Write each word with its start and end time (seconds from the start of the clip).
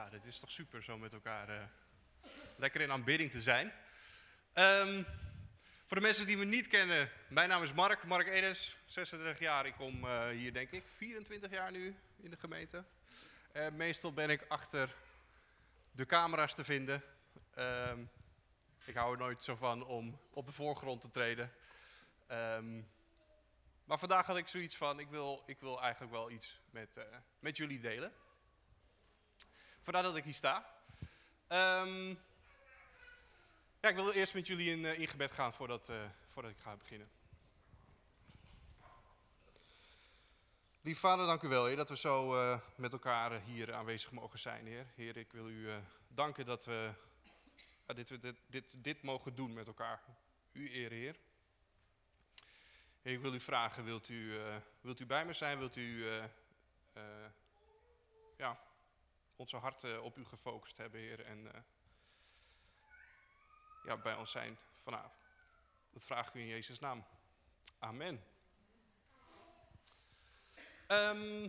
Ja, 0.00 0.08
dit 0.08 0.24
is 0.24 0.38
toch 0.38 0.50
super 0.50 0.82
zo 0.82 0.98
met 0.98 1.12
elkaar 1.12 1.48
eh, 1.48 1.62
lekker 2.56 2.80
in 2.80 2.90
aanbidding 2.90 3.30
te 3.30 3.42
zijn. 3.42 3.72
Ehm, 4.52 5.02
voor 5.86 5.96
de 5.96 6.02
mensen 6.02 6.26
die 6.26 6.36
me 6.36 6.44
niet 6.44 6.68
kennen, 6.68 7.10
mijn 7.28 7.48
naam 7.48 7.62
is 7.62 7.72
Mark, 7.72 8.04
Mark 8.04 8.26
Edes, 8.26 8.76
36 8.86 9.38
jaar. 9.38 9.66
Ik 9.66 9.74
kom 9.74 10.04
eh, 10.04 10.28
hier 10.28 10.52
denk 10.52 10.70
ik 10.70 10.84
24 10.96 11.50
jaar 11.50 11.70
nu 11.70 11.96
in 12.16 12.30
de 12.30 12.36
gemeente. 12.36 12.84
Eh, 13.52 13.68
meestal 13.68 14.12
ben 14.12 14.30
ik 14.30 14.44
achter 14.48 14.94
de 15.90 16.06
camera's 16.06 16.54
te 16.54 16.64
vinden. 16.64 17.02
Ehm, 17.54 18.00
ik 18.84 18.94
hou 18.94 19.12
er 19.12 19.18
nooit 19.18 19.44
zo 19.44 19.56
van 19.56 19.84
om 19.84 20.20
op 20.30 20.46
de 20.46 20.52
voorgrond 20.52 21.00
te 21.00 21.10
treden. 21.10 21.52
Ehm, 22.26 22.80
maar 23.84 23.98
vandaag 23.98 24.26
had 24.26 24.36
ik 24.36 24.48
zoiets 24.48 24.76
van, 24.76 25.00
ik 25.00 25.08
wil, 25.08 25.42
ik 25.46 25.60
wil 25.60 25.82
eigenlijk 25.82 26.12
wel 26.12 26.30
iets 26.30 26.60
met, 26.70 27.00
met 27.38 27.56
jullie 27.56 27.80
delen. 27.80 28.12
Vandaar 29.80 30.02
dat 30.02 30.16
ik 30.16 30.24
hier 30.24 30.34
sta. 30.34 30.74
Ehm, 31.46 32.08
ja, 33.80 33.88
ik 33.88 33.94
wil 33.94 34.12
eerst 34.12 34.34
met 34.34 34.46
jullie 34.46 34.70
in, 34.70 34.84
eh, 34.84 35.08
gebed 35.08 35.32
gaan 35.32 35.52
voordat, 35.52 35.88
eh, 35.88 35.96
voordat 36.28 36.50
ik 36.50 36.58
ga 36.58 36.76
beginnen. 36.76 37.10
Lief 40.80 40.98
vader, 40.98 41.26
dank 41.26 41.42
u 41.42 41.48
wel, 41.48 41.66
Heer, 41.66 41.76
dat 41.76 41.88
we 41.88 41.96
zo 41.96 42.40
eh, 42.40 42.60
met 42.74 42.92
elkaar 42.92 43.40
hier 43.40 43.74
aanwezig 43.74 44.12
mogen 44.12 44.38
zijn, 44.38 44.66
Heer. 44.66 44.86
Heer, 44.94 45.16
ik 45.16 45.32
wil 45.32 45.48
u 45.48 45.70
danken 46.08 46.46
dat 46.46 46.64
we 46.64 46.92
dit, 47.86 48.22
dit, 48.22 48.36
dit, 48.46 48.74
dit 48.76 49.02
mogen 49.02 49.34
doen 49.34 49.52
met 49.52 49.66
elkaar. 49.66 50.02
U 50.52 50.74
eer, 50.74 50.90
Heer. 50.90 51.16
Ik 53.02 53.20
wil 53.20 53.34
u 53.34 53.40
vragen, 53.40 53.84
wilt 53.84 54.08
u, 54.08 54.40
wilt 54.80 55.00
u 55.00 55.06
bij 55.06 55.24
me 55.24 55.32
zijn? 55.32 55.58
Wilt 55.58 55.76
u 55.76 56.06
ja, 58.36 58.58
onze 59.40 59.56
harten 59.56 60.02
op 60.02 60.16
u 60.16 60.24
gefocust 60.24 60.76
hebben, 60.76 61.00
Heer, 61.00 61.24
en 61.24 61.54
eh, 61.54 61.60
ja, 63.84 63.96
bij 63.96 64.14
ons 64.14 64.30
zijn 64.30 64.58
vanavond. 64.76 65.14
Dat 65.92 66.04
vraag 66.04 66.28
ik 66.28 66.34
u 66.34 66.40
in 66.40 66.46
Jezus' 66.46 66.78
naam. 66.78 67.04
Amen. 67.78 68.24
Ehm, 70.86 71.48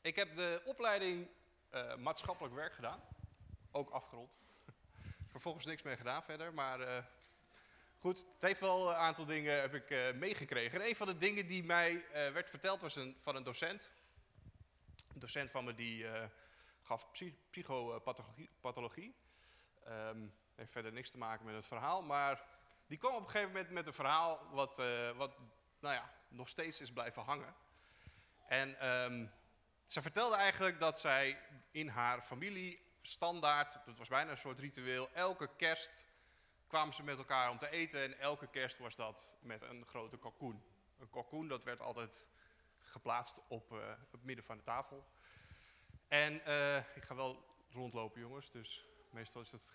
ik 0.00 0.16
heb 0.16 0.36
de 0.36 0.62
opleiding 0.64 1.28
eh, 1.70 1.96
maatschappelijk 1.96 2.54
werk 2.54 2.74
gedaan, 2.74 3.00
ook 3.70 3.90
afgerond. 3.90 4.30
Vervolgens 5.30 5.64
niks 5.64 5.82
meer 5.82 5.96
gedaan 5.96 6.22
verder, 6.22 6.54
maar 6.54 6.80
eh, 6.80 7.04
goed, 7.98 8.18
het 8.18 8.40
heeft 8.40 8.60
wel 8.60 8.88
een 8.88 8.96
aantal 8.96 9.24
dingen 9.24 9.60
heb 9.60 9.74
ik 9.74 9.90
eh, 9.90 10.12
meegekregen. 10.12 10.80
En 10.80 10.88
een 10.88 10.96
van 10.96 11.06
de 11.06 11.16
dingen 11.16 11.46
die 11.46 11.64
mij 11.64 12.04
eh, 12.04 12.32
werd 12.32 12.50
verteld 12.50 12.80
was 12.80 12.96
een, 12.96 13.16
van 13.18 13.36
een 13.36 13.42
docent. 13.42 13.92
Een 15.14 15.20
docent 15.20 15.50
van 15.50 15.64
me 15.64 15.74
die 15.74 16.08
eh, 16.08 16.24
gaf 16.88 17.10
psy- 17.10 17.36
psychopathologie. 17.50 18.50
pathologie. 18.60 19.14
Ehm, 19.84 20.26
heeft 20.54 20.72
verder 20.72 20.92
niks 20.92 21.10
te 21.10 21.18
maken 21.18 21.44
met 21.44 21.54
het 21.54 21.66
verhaal, 21.66 22.02
maar 22.02 22.44
die 22.86 22.98
kwam 22.98 23.14
op 23.14 23.20
een 23.20 23.26
gegeven 23.28 23.52
moment 23.52 23.70
met 23.70 23.86
een 23.86 23.92
verhaal 23.92 24.48
wat, 24.50 24.78
eh, 24.78 25.10
wat 25.10 25.36
nou 25.80 25.94
ja, 25.94 26.12
nog 26.28 26.48
steeds 26.48 26.80
is 26.80 26.92
blijven 26.92 27.22
hangen. 27.22 27.54
En 28.46 28.80
ehm, 28.80 29.26
ze 29.86 30.02
vertelde 30.02 30.36
eigenlijk 30.36 30.80
dat 30.80 31.00
zij 31.00 31.38
in 31.70 31.88
haar 31.88 32.22
familie 32.22 32.80
standaard, 33.02 33.80
dat 33.86 33.98
was 33.98 34.08
bijna 34.08 34.30
een 34.30 34.38
soort 34.38 34.58
ritueel, 34.58 35.10
elke 35.12 35.56
kerst 35.56 36.06
kwamen 36.66 36.94
ze 36.94 37.02
met 37.02 37.18
elkaar 37.18 37.50
om 37.50 37.58
te 37.58 37.70
eten 37.70 38.02
en 38.02 38.18
elke 38.18 38.46
kerst 38.46 38.78
was 38.78 38.96
dat 38.96 39.36
met 39.40 39.62
een 39.62 39.86
grote 39.86 40.18
kalkoen. 40.18 40.62
Een 40.98 41.10
kalkoen 41.10 41.48
dat 41.48 41.64
werd 41.64 41.80
altijd 41.80 42.28
geplaatst 42.78 43.40
op 43.48 43.72
eh, 43.72 43.78
het 44.10 44.24
midden 44.24 44.44
van 44.44 44.56
de 44.56 44.62
tafel. 44.62 45.06
En 46.08 46.44
eh, 46.44 46.76
ik 46.76 47.04
ga 47.04 47.14
wel 47.14 47.44
rondlopen 47.70 48.20
jongens, 48.20 48.50
dus 48.50 48.86
meestal 49.10 49.40
is 49.40 49.52
het 49.52 49.74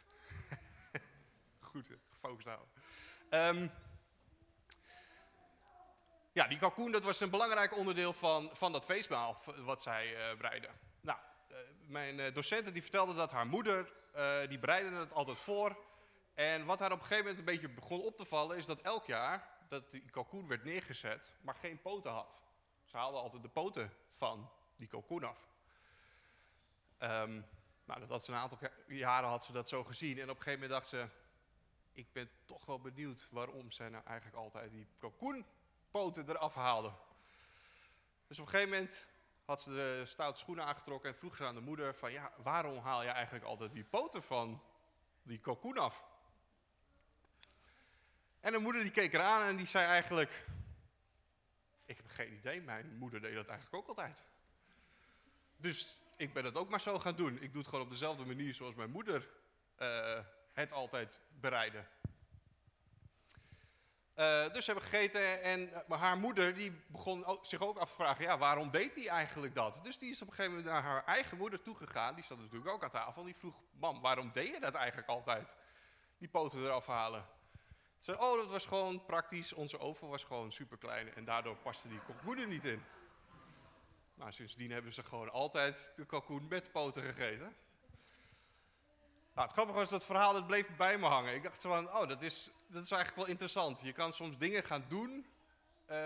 goed 1.72 1.90
eh, 1.90 1.98
gefocust 2.12 2.48
houden. 2.48 2.67
Ehm, 3.30 3.67
ja, 6.31 6.47
die 6.47 6.57
kalkoen 6.57 6.91
dat 6.91 7.03
was 7.03 7.19
een 7.19 7.30
belangrijk 7.30 7.78
onderdeel 7.78 8.13
van, 8.13 8.50
van 8.53 8.72
dat 8.72 8.85
feestmaal 8.85 9.38
wat 9.57 9.81
zij 9.81 10.16
eh 10.16 10.38
breiden. 10.38 10.72
Nou, 11.02 11.19
mijn 11.88 12.34
docenten 12.34 12.74
die 12.74 12.81
vertelde 12.81 13.13
dat 13.13 13.31
haar 13.31 13.47
moeder, 13.47 13.91
die 14.47 14.59
bereidde 14.59 14.96
het 14.96 15.13
altijd 15.13 15.38
voor. 15.38 15.78
En 16.34 16.66
wat 16.66 16.80
haar 16.80 16.91
op 16.91 17.00
een 17.00 17.06
gegeven 17.06 17.24
moment 17.24 17.40
een 17.40 17.53
beetje 17.53 17.69
begon 17.69 18.02
op 18.02 18.18
te 18.18 18.25
vallen, 18.25 18.57
is 18.57 18.66
dat 18.66 18.81
elk 18.81 19.06
jaar 19.06 19.50
dat 19.69 19.91
die 19.91 20.09
kalkoen 20.09 20.47
werd 20.47 20.63
neergezet, 20.63 21.34
maar 21.41 21.56
geen 21.56 21.81
poten 21.81 22.12
had. 22.12 22.44
Ze 22.86 22.97
haalde 22.97 23.18
altijd 23.18 23.44
de 23.44 23.50
poten 23.50 23.94
van 24.09 24.52
die 24.75 24.88
kalkoen 24.88 25.24
af. 25.24 25.47
Ehm, 27.03 27.41
nou, 27.86 28.00
dat 28.00 28.09
had 28.09 28.24
ze 28.25 28.31
een 28.31 28.38
aantal 28.38 28.59
jaren 28.88 29.30
had 29.30 29.46
ze 29.46 29.52
dat 29.52 29.69
zo 29.69 29.84
gezien. 29.84 30.18
En 30.19 30.30
op 30.30 30.36
een 30.38 30.44
gegeven 30.44 30.59
moment 30.59 30.69
dacht 30.69 30.88
ze, 30.88 31.08
ik 31.94 32.12
ben 32.12 32.30
toch 32.46 32.66
wel 32.66 32.80
benieuwd 32.80 33.28
waarom 33.31 33.72
zij 33.72 33.90
nou 33.90 34.03
eigenlijk 34.06 34.38
altijd 34.38 34.72
die 34.72 34.88
kalkoenpoten 34.97 36.30
eraf 36.30 36.56
haalde. 36.56 36.92
Dus 38.28 38.40
op 38.40 38.46
een 38.46 38.52
gegeven 38.52 38.74
moment 38.74 39.08
had 39.46 39.62
ze 39.62 39.69
de 39.69 40.03
stoute 40.06 40.40
schoenen 40.40 40.66
aangetrokken 40.66 41.09
en 41.09 41.16
vroeg 41.16 41.36
ze 41.36 41.46
aan 41.46 41.56
de 41.56 41.62
moeder 41.62 41.96
van, 41.96 42.12
ja, 42.12 42.31
waarom 42.38 42.78
haal 42.78 43.03
je 43.03 43.09
eigenlijk 43.09 43.46
altijd 43.46 43.74
die 43.74 43.84
poten 43.84 44.24
van 44.24 44.63
die 45.24 45.40
kalkoen 45.40 45.78
af? 45.78 46.06
En 48.40 48.52
de 48.52 48.59
moeder 48.59 48.81
die 48.81 48.92
keek 48.92 49.13
eraan 49.13 49.42
en 49.42 49.56
die 49.56 49.66
zei 49.66 49.86
eigenlijk, 49.86 50.46
ik 51.86 51.97
heb 51.97 52.08
geen 52.08 52.34
idee, 52.34 52.62
mijn 52.62 52.97
moeder 52.97 53.22
deed 53.22 53.36
dat 53.36 53.47
eigenlijk 53.47 53.75
ook 53.75 53.88
altijd. 53.88 54.24
Dus 55.58 56.02
ik 56.23 56.34
ben 56.34 56.45
het 56.45 56.57
ook 56.57 56.69
maar 56.69 56.81
zo 56.81 57.00
gaan 57.00 57.16
doen. 57.16 57.41
Ik 57.41 57.51
doe 57.51 57.61
het 57.61 57.69
gewoon 57.69 57.85
op 57.85 57.91
dezelfde 57.91 58.25
manier 58.25 58.53
zoals 58.53 58.75
mijn 58.75 58.89
moeder 58.89 59.29
eh, 59.75 60.19
het 60.53 60.72
altijd 60.73 61.19
bereidde. 61.39 61.85
Eh, 64.13 64.51
dus 64.53 64.66
ze 64.66 64.72
hebben 64.72 64.89
gegeten 64.89 65.41
en 65.41 65.72
maar 65.88 65.97
haar 66.00 66.17
moeder 66.17 66.56
die 66.56 66.72
begon 66.88 67.25
ook- 67.25 67.45
zich 67.45 67.62
ook 67.62 67.78
af 67.78 67.89
te 67.89 67.95
vragen, 67.95 68.25
ja, 68.25 68.38
waarom 68.38 68.72
deed 68.72 68.95
die 68.95 69.09
eigenlijk 69.09 69.56
dat? 69.56 69.79
Dus 69.83 69.97
die 69.97 70.12
is 70.12 70.22
op 70.22 70.28
een 70.28 70.33
gegeven 70.33 70.57
moment 70.57 70.73
naar 70.73 70.83
haar 70.83 71.06
eigen 71.06 71.38
moeder 71.38 71.62
toegegaan, 71.62 72.16
die 72.16 72.23
zat 72.23 72.38
natuurlijk 72.38 72.72
ook 72.72 72.83
aan 72.83 72.89
tafel, 72.91 73.23
die 73.23 73.35
vroeg, 73.35 73.63
mam, 73.72 74.01
waarom 74.01 74.31
deed 74.33 74.47
je 74.47 74.59
dat 74.59 74.73
eigenlijk 74.73 75.07
altijd? 75.07 75.56
Die 76.17 76.28
poten 76.29 76.63
eraf 76.63 76.88
halen. 76.88 77.25
Ze 77.97 78.12
zei, 78.13 78.17
oh, 78.17 78.38
dat 78.38 78.47
was 78.47 78.66
gewoon 78.66 79.06
praktisch, 79.06 79.53
onze 79.53 79.79
oven 79.79 80.07
was 80.07 80.23
gewoon 80.23 80.51
super 80.51 80.78
klein 80.78 81.13
en 81.13 81.25
daardoor 81.25 81.56
paste 81.56 81.88
die 81.89 82.00
kalkoen 82.06 82.38
er 82.38 82.47
niet 82.47 82.66
in. 82.66 82.83
Nou, 84.23 84.35
sindsdien 84.35 84.72
hebben 84.72 84.94
ze 84.94 85.03
gewoon 85.03 85.31
altijd 85.31 85.91
de 85.95 86.06
kalkoen 86.06 86.47
met 86.47 86.72
poten 86.72 87.03
gegeten. 87.03 87.56
Nou, 89.34 89.47
het 89.47 89.51
grappige 89.51 89.78
was 89.78 89.89
dat 89.89 90.06
verhaal, 90.06 90.34
dat 90.34 90.47
bleef 90.47 90.75
bij 90.75 90.97
me 90.97 91.06
hangen. 91.06 91.34
Ik 91.34 91.44
dacht 91.44 91.61
van, 91.61 91.88
oh, 91.88 92.07
dat 92.07 92.22
is, 92.22 92.50
dat 92.67 92.83
is 92.83 92.91
eigenlijk 92.91 93.22
wel 93.22 93.29
interessant. 93.29 93.81
Je 93.81 93.94
kan 93.94 94.13
soms 94.13 94.38
dingen 94.38 94.63
gaan 94.63 94.85
doen. 94.88 95.25
eh, 95.85 95.97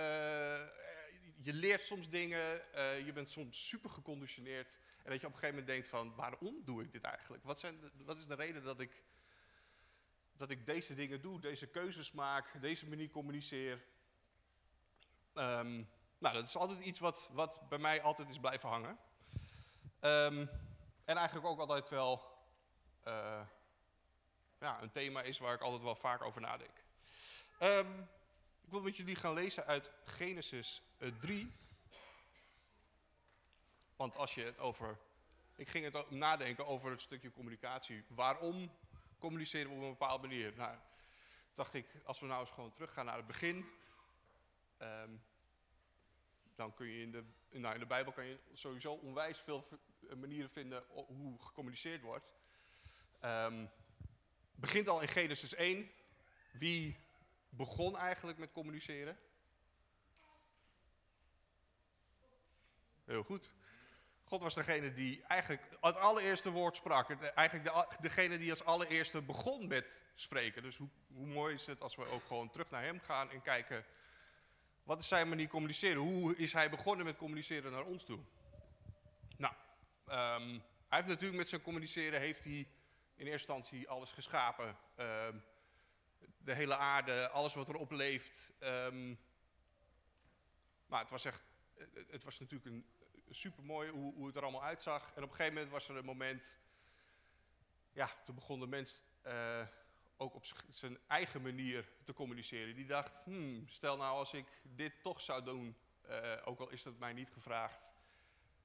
je 1.41 1.53
leert 1.53 1.81
soms 1.81 2.09
dingen. 2.09 2.73
eh, 2.73 3.06
je 3.06 3.13
bent 3.13 3.31
soms 3.31 3.67
super 3.67 3.89
geconditioneerd. 3.89 4.79
En 5.03 5.11
dat 5.11 5.22
je 5.22 5.27
op 5.27 5.33
een 5.33 5.39
gegeven 5.39 5.50
moment 5.50 5.67
denkt 5.67 5.88
van, 5.88 6.16
waarom 6.16 6.61
doe 6.66 6.83
ik 6.83 6.91
dit 6.91 7.03
eigenlijk? 7.03 7.44
Wat, 7.44 7.59
zijn 7.59 7.91
wat 8.06 8.17
is 8.17 8.27
de 8.27 8.35
reden 8.35 8.63
dat 8.63 8.79
ik, 8.79 9.03
dat 10.35 10.50
ik 10.50 10.66
deze 10.66 10.95
dingen 10.95 11.22
doe, 11.22 11.39
deze 11.39 11.67
keuzes 11.67 12.11
maak, 12.11 12.61
deze 12.61 12.88
manier 12.88 13.09
communiceer? 13.09 13.83
Ehm, 15.33 15.83
nou, 16.17 16.33
dat 16.33 16.47
is 16.47 16.57
altijd 16.57 16.79
iets 16.79 17.00
wat, 17.00 17.29
wat 17.33 17.61
bij 17.69 17.78
mij 17.78 18.01
altijd 18.01 18.29
is 18.29 18.39
blijven 18.39 18.69
hangen. 18.69 18.97
Ehm, 20.00 20.45
en 21.05 21.17
eigenlijk 21.17 21.47
ook 21.47 21.59
altijd 21.59 21.89
wel 21.89 22.35
eh, 23.03 23.41
ja, 24.59 24.81
een 24.81 24.91
thema 24.91 25.22
is 25.22 25.38
waar 25.38 25.53
ik 25.53 25.61
altijd 25.61 25.83
wel 25.83 25.95
vaak 25.95 26.22
over 26.22 26.41
nadenk. 26.41 26.83
Ehm, 27.59 28.00
ik 28.61 28.69
wil 28.69 28.81
met 28.81 28.97
jullie 28.97 29.16
gaan 29.16 29.33
lezen 29.33 29.66
uit 29.66 29.91
Genesis 30.06 30.81
eh, 30.97 31.09
3. 31.19 31.53
Want 33.95 34.16
als 34.16 34.35
je 34.35 34.44
het 34.44 34.59
over. 34.59 34.97
Ik 35.56 35.69
ging 35.69 35.94
het 35.94 36.09
nadenken 36.09 36.65
over 36.68 36.92
het 36.92 37.01
stukje 37.01 37.31
communicatie. 37.31 38.03
Waarom 38.07 38.71
communiceren 39.18 39.69
we 39.69 39.75
op 39.75 39.81
een 39.81 39.89
bepaalde 39.89 40.27
manier? 40.27 40.53
Nou, 40.56 40.77
dacht 41.53 41.74
ik, 41.74 41.88
als 42.03 42.19
we 42.19 42.25
nou 42.25 42.39
eens 42.39 42.50
gewoon 42.50 42.74
teruggaan 42.74 43.06
naar 43.06 43.18
het 43.18 43.27
begin. 43.27 43.69
ehm, 44.77 45.12
dan 46.57 46.74
kun 46.74 46.88
je 46.88 47.01
in 47.01 47.12
de, 47.12 47.24
nou 47.50 47.74
in 47.74 47.80
de 47.80 47.86
Bijbel 47.86 48.13
kan 48.13 48.25
je 48.25 48.39
sowieso 48.54 48.94
onwijs 48.94 49.39
veel 49.39 49.68
manieren 50.15 50.50
vinden 50.50 50.83
hoe 50.89 51.42
gecommuniceerd 51.42 52.01
wordt. 52.01 52.25
Ehm, 53.19 53.65
begint 54.56 54.88
al 54.88 55.01
in 55.01 55.07
Genesis 55.07 55.56
1. 55.56 55.92
Wie 56.51 56.98
begon 57.50 57.98
eigenlijk 57.98 58.38
met 58.38 58.51
communiceren? 58.51 59.19
Heel 63.06 63.24
goed. 63.24 63.51
God 64.24 64.42
was 64.42 64.54
degene 64.54 64.94
die 64.94 65.24
eigenlijk 65.24 65.68
het 65.81 65.95
allereerste 65.95 66.51
woord 66.51 66.75
sprak. 66.75 67.21
Eigenlijk 67.21 67.74
de, 67.74 67.98
degene 68.00 68.38
die 68.38 68.50
als 68.50 68.63
allereerste 68.63 69.21
begon 69.21 69.68
met 69.68 70.04
spreken. 70.15 70.62
Dus 70.62 70.77
hoe, 70.77 70.89
hoe 71.07 71.27
mooi 71.27 71.54
is 71.54 71.65
het 71.65 71.81
als 71.81 71.95
we 71.95 72.06
ook 72.06 72.25
gewoon 72.25 72.50
terug 72.50 72.69
naar 72.69 72.83
hem 72.83 73.00
gaan 73.00 73.31
en 73.31 73.42
kijken... 73.42 73.86
Wat 74.88 75.00
is 75.00 75.07
zijn 75.07 75.30
manier 75.30 75.48
communiceren? 75.48 76.01
Hoe 76.01 76.36
is 76.36 76.54
hij 76.54 76.69
begonnen 76.69 77.06
met 77.06 77.18
communiceren 77.18 77.72
naar 77.72 77.84
ons 77.84 78.04
toe? 78.04 78.19
Nou, 79.38 79.54
ehm, 80.06 80.50
hij 80.88 80.98
heeft 80.98 81.07
natuurlijk 81.07 81.38
met 81.38 81.50
zijn 81.50 81.62
communiceren, 81.62 82.19
heeft 82.19 82.44
hij 82.44 82.68
in 83.16 83.28
eerste 83.28 83.31
instantie 83.31 83.89
alles 83.89 84.12
geschapen. 84.12 84.78
Ehm, 84.95 85.38
de 86.38 86.54
hele 86.54 86.75
aarde, 86.75 87.30
alles 87.30 87.54
wat 87.54 87.69
erop 87.69 87.92
leeft. 87.92 88.51
Ehm, 88.60 89.16
maar 90.86 91.01
het 91.01 91.10
was 91.10 91.25
echt, 91.25 91.44
het 92.07 92.24
was 92.24 92.40
natuurlijk 92.40 92.69
een, 92.69 92.86
super 93.30 93.63
mooi 93.63 93.90
hoe, 93.90 94.13
hoe 94.13 94.28
het 94.28 94.36
er 94.36 94.42
allemaal 94.42 94.63
uitzag. 94.63 95.12
En 95.16 95.24
op 95.24 95.30
een 95.30 95.36
gegeven 95.36 95.54
moment 95.54 95.72
was 95.72 95.90
er 95.90 95.95
een 95.95 96.06
moment, 96.06 96.60
ja, 97.92 98.10
toen 98.24 98.36
begon 98.36 98.60
de 98.60 98.68
mens 98.68 99.01
uh, 99.25 99.62
ook 100.18 100.36
op 100.36 100.46
zijn 100.69 100.98
eigen 101.08 101.42
manier 101.42 101.90
te 102.04 102.14
communiceren. 102.14 102.75
Die 102.75 102.86
dacht, 102.86 103.24
hmm, 103.24 103.68
stel 103.68 103.98
nou 103.98 104.18
als 104.18 104.34
ik 104.34 104.46
dit 104.64 105.02
toch 105.02 105.22
zou 105.22 105.44
doen, 105.44 105.78
uh, 106.10 106.34
ook 106.46 106.60
al 106.60 106.69
is 106.69 106.84
dat 106.84 106.98
mij 106.98 107.14
niet 107.14 107.31
gevraagd. 107.31 107.90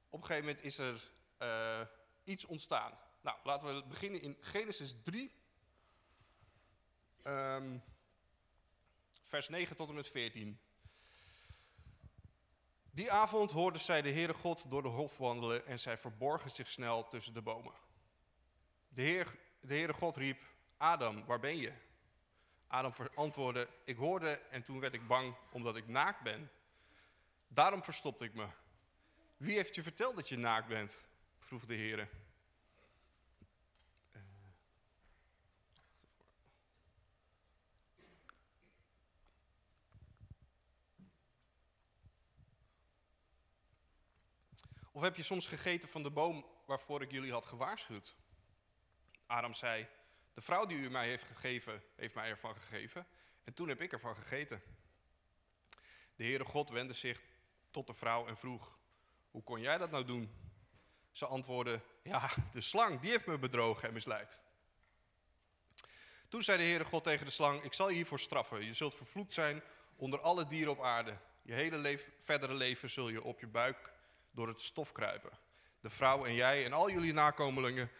Op 0.08 0.20
een 0.20 0.26
gegeven 0.26 0.46
moment 0.46 0.64
is 0.64 0.78
er 0.78 1.10
uh, 1.42 1.80
iets 2.24 2.44
ontstaan. 2.44 2.98
Nou, 3.20 3.38
laten 3.44 3.74
we 3.74 3.84
beginnen 3.86 4.22
in 4.22 4.36
Genesis 4.40 4.94
3, 5.02 5.32
um, 7.24 7.82
vers 9.22 9.48
9 9.48 9.76
tot 9.76 9.88
en 9.88 9.94
met 9.94 10.08
14. 10.08 10.60
Die 12.90 13.12
avond 13.12 13.50
hoorde 13.50 13.78
zij 13.78 14.02
de 14.02 14.10
Heere 14.10 14.34
God 14.34 14.70
door 14.70 14.82
de 14.82 14.88
hof 14.88 15.18
wandelen 15.18 15.66
en 15.66 15.78
zij 15.78 15.98
verborgen 15.98 16.50
zich 16.50 16.68
snel 16.68 17.08
tussen 17.08 17.34
de 17.34 17.42
bomen. 17.42 17.74
De, 18.88 19.02
Heer, 19.02 19.38
de 19.60 19.74
Heere 19.74 19.92
God 19.92 20.16
riep, 20.16 20.51
Adam, 20.82 21.24
waar 21.24 21.40
ben 21.40 21.56
je? 21.56 21.72
Adam 22.66 22.92
antwoordde, 23.14 23.68
ik 23.84 23.96
hoorde 23.96 24.30
en 24.30 24.62
toen 24.62 24.80
werd 24.80 24.94
ik 24.94 25.06
bang 25.06 25.36
omdat 25.50 25.76
ik 25.76 25.88
naakt 25.88 26.22
ben. 26.22 26.50
Daarom 27.48 27.82
verstopte 27.82 28.24
ik 28.24 28.34
me. 28.34 28.46
Wie 29.36 29.54
heeft 29.54 29.74
je 29.74 29.82
verteld 29.82 30.16
dat 30.16 30.28
je 30.28 30.36
naakt 30.36 30.68
bent? 30.68 31.02
vroeg 31.38 31.66
de 31.66 31.74
Heer. 31.74 32.08
Of 44.92 45.02
heb 45.02 45.16
je 45.16 45.22
soms 45.22 45.46
gegeten 45.46 45.88
van 45.88 46.02
de 46.02 46.10
boom 46.10 46.46
waarvoor 46.66 47.02
ik 47.02 47.10
jullie 47.10 47.32
had 47.32 47.46
gewaarschuwd? 47.46 48.16
Adam 49.26 49.54
zei, 49.54 49.88
de 50.34 50.40
vrouw 50.40 50.66
die 50.66 50.78
u 50.78 50.90
mij 50.90 51.08
heeft 51.08 51.24
gegeven, 51.24 51.82
heeft 51.96 52.14
mij 52.14 52.28
ervan 52.28 52.56
gegeven. 52.56 53.06
En 53.44 53.54
toen 53.54 53.68
heb 53.68 53.80
ik 53.80 53.92
ervan 53.92 54.16
gegeten. 54.16 54.62
De 56.16 56.24
Heere 56.24 56.44
God 56.44 56.70
wendde 56.70 56.94
zich 56.94 57.22
tot 57.70 57.86
de 57.86 57.94
vrouw 57.94 58.26
en 58.26 58.36
vroeg, 58.36 58.78
hoe 59.30 59.42
kon 59.42 59.60
jij 59.60 59.78
dat 59.78 59.90
nou 59.90 60.04
doen? 60.04 60.30
Ze 61.10 61.26
antwoordde, 61.26 61.80
ja, 62.02 62.30
de 62.52 62.60
slang, 62.60 63.00
die 63.00 63.10
heeft 63.10 63.26
me 63.26 63.38
bedrogen 63.38 63.88
en 63.88 63.94
misleid. 63.94 64.38
Toen 66.28 66.42
zei 66.42 66.58
de 66.58 66.64
Heere 66.64 66.84
God 66.84 67.04
tegen 67.04 67.24
de 67.26 67.32
slang, 67.32 67.62
ik 67.62 67.72
zal 67.72 67.88
je 67.88 67.94
hiervoor 67.94 68.18
straffen. 68.18 68.64
Je 68.64 68.72
zult 68.72 68.94
vervloekt 68.94 69.32
zijn 69.32 69.62
onder 69.96 70.20
alle 70.20 70.46
dieren 70.46 70.72
op 70.72 70.82
aarde. 70.82 71.18
Je 71.42 71.52
hele 71.52 71.98
verdere 72.18 72.54
leven 72.54 72.90
zul 72.90 73.08
je 73.08 73.22
op 73.22 73.40
je 73.40 73.46
buik 73.46 73.92
door 74.30 74.48
het 74.48 74.60
stof 74.60 74.92
kruipen. 74.92 75.30
De 75.80 75.90
vrouw 75.90 76.24
en 76.24 76.34
jij 76.34 76.64
en 76.64 76.72
al 76.72 76.90
jullie 76.90 77.12
nakomelingen 77.12 77.90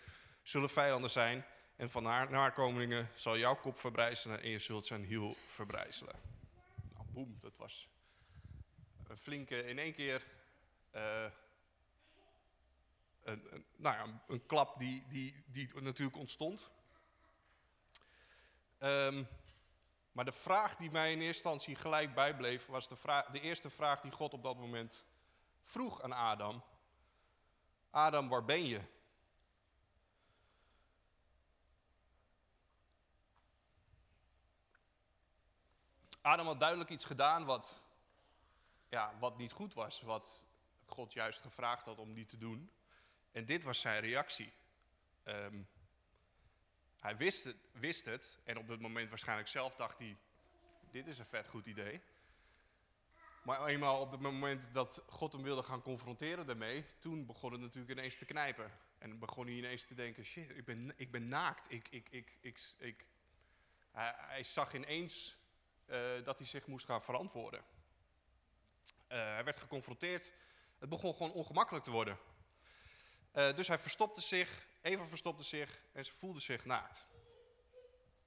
zullen 0.43 0.70
vijanden 0.70 1.11
zijn. 1.11 1.46
En 1.77 1.91
van 1.91 2.05
haar 2.05 2.31
nakomelingen 2.31 3.09
zal 3.15 3.39
jouw 3.39 3.57
kop 3.57 3.79
verbrijzelen 3.79 4.43
en 4.43 4.49
je 4.49 4.59
zult 4.59 4.87
zijn 4.87 5.05
hiel 5.05 5.37
verbrijzelen. 5.47 6.15
Nou, 6.93 7.07
boem, 7.07 7.39
dat 7.41 7.57
was 7.57 7.89
een 9.09 9.19
flinke, 9.19 9.65
in 9.65 9.79
één 9.79 9.95
keer, 9.95 10.27
uh, 10.95 11.25
een, 13.23 13.55
een, 13.55 13.65
nou 13.77 13.97
ja, 13.97 14.23
een 14.29 14.47
klap 14.47 14.79
die, 14.79 15.05
die, 15.09 15.45
die 15.47 15.81
natuurlijk 15.81 16.19
ontstond. 16.19 16.71
Um, 18.79 19.29
maar 20.13 20.25
de 20.25 20.33
vraag 20.33 20.77
die 20.77 20.91
mij 20.91 21.13
in 21.13 21.21
eerste 21.21 21.27
instantie 21.27 21.77
gelijk 21.77 22.15
bijbleef, 22.15 22.67
was 22.67 22.89
de, 22.89 22.97
vraag, 22.97 23.27
de 23.27 23.41
eerste 23.41 23.71
vraag 23.71 24.01
die 24.01 24.13
God 24.13 24.33
op 24.33 24.43
dat 24.43 24.57
moment 24.57 25.05
vroeg 25.63 26.03
aan 26.03 26.13
Adam: 26.13 26.63
Adam, 27.91 28.29
waar 28.29 28.45
ben 28.45 28.67
je? 28.67 28.81
Adam 36.23 36.47
had 36.47 36.61
duidelijk 36.61 36.91
iets 36.91 37.05
gedaan 37.05 37.45
wat, 37.45 37.83
ja, 38.89 39.15
wat 39.19 39.39
niet 39.39 39.53
goed 39.53 39.75
was, 39.75 40.01
wat 40.01 40.47
God 40.87 41.13
juist 41.13 41.41
gevraagd 41.41 41.85
had 41.85 41.99
om 41.99 42.13
niet 42.13 42.29
te 42.29 42.39
doen. 42.39 42.71
En 43.33 43.45
dit 43.45 43.65
was 43.65 43.81
zijn 43.81 44.01
reactie. 44.01 44.53
Um, 45.25 45.69
hij 46.99 47.17
wist 47.17 47.45
het, 47.45 47.57
wist 47.73 48.05
het 48.05 48.39
en 48.45 48.59
op 48.59 48.69
dat 48.69 48.81
moment 48.81 49.09
waarschijnlijk 49.09 49.49
zelf 49.49 49.75
dacht 49.75 49.99
hij, 49.99 50.17
dit 50.91 51.07
is 51.07 51.19
een 51.19 51.27
vet 51.27 51.49
goed 51.49 51.67
idee. 51.67 52.01
Maar 53.43 53.67
eenmaal 53.67 54.01
op 54.01 54.11
het 54.11 54.21
moment 54.21 54.69
dat 54.73 55.03
God 55.09 55.33
hem 55.33 55.43
wilde 55.43 55.63
gaan 55.63 55.83
confronteren 55.83 56.47
daarmee, 56.47 56.85
toen 56.99 57.27
begon 57.27 57.53
het 57.53 57.61
natuurlijk 57.61 57.99
ineens 57.99 58.17
te 58.17 58.25
knijpen. 58.25 58.71
En 58.99 59.19
begon 59.19 59.47
hij 59.47 59.55
ineens 59.55 59.85
te 59.85 59.95
denken, 59.95 60.25
shit, 60.25 60.51
ik 60.51 60.65
ben, 60.65 60.93
ik 60.97 61.11
ben 61.11 61.29
naakt. 61.29 61.73
Ik, 61.73 61.89
ik, 61.89 62.09
ik, 62.11 62.39
ik, 62.41 62.61
ik. 62.79 63.07
Hij 63.93 64.45
zag 64.45 64.75
ineens 64.75 65.37
uh, 65.87 66.25
dat 66.25 66.38
hij 66.38 66.46
zich 66.46 66.67
moest 66.67 66.87
gaan 66.87 67.02
verantwoorden. 67.02 67.61
Uh, 67.61 69.19
hij 69.19 69.44
werd 69.44 69.56
geconfronteerd. 69.56 70.32
Het 70.79 70.88
begon 70.88 71.14
gewoon 71.14 71.32
ongemakkelijk 71.32 71.84
te 71.84 71.90
worden. 71.90 72.19
Uh, 73.34 73.56
dus 73.56 73.69
hij 73.69 73.79
verstopte 73.79 74.20
zich, 74.20 74.67
Eva 74.81 75.06
verstopte 75.06 75.43
zich 75.43 75.82
en 75.93 76.05
ze 76.05 76.12
voelde 76.12 76.40
zich 76.40 76.64
naakt. 76.64 77.06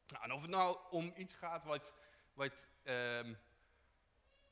Nou, 0.08 0.24
en 0.24 0.32
of 0.32 0.42
het 0.42 0.50
nou 0.50 0.78
om 0.90 1.14
iets 1.16 1.34
gaat 1.34 1.64
wat, 1.64 1.94
wat 2.34 2.68
uh, 2.84 3.34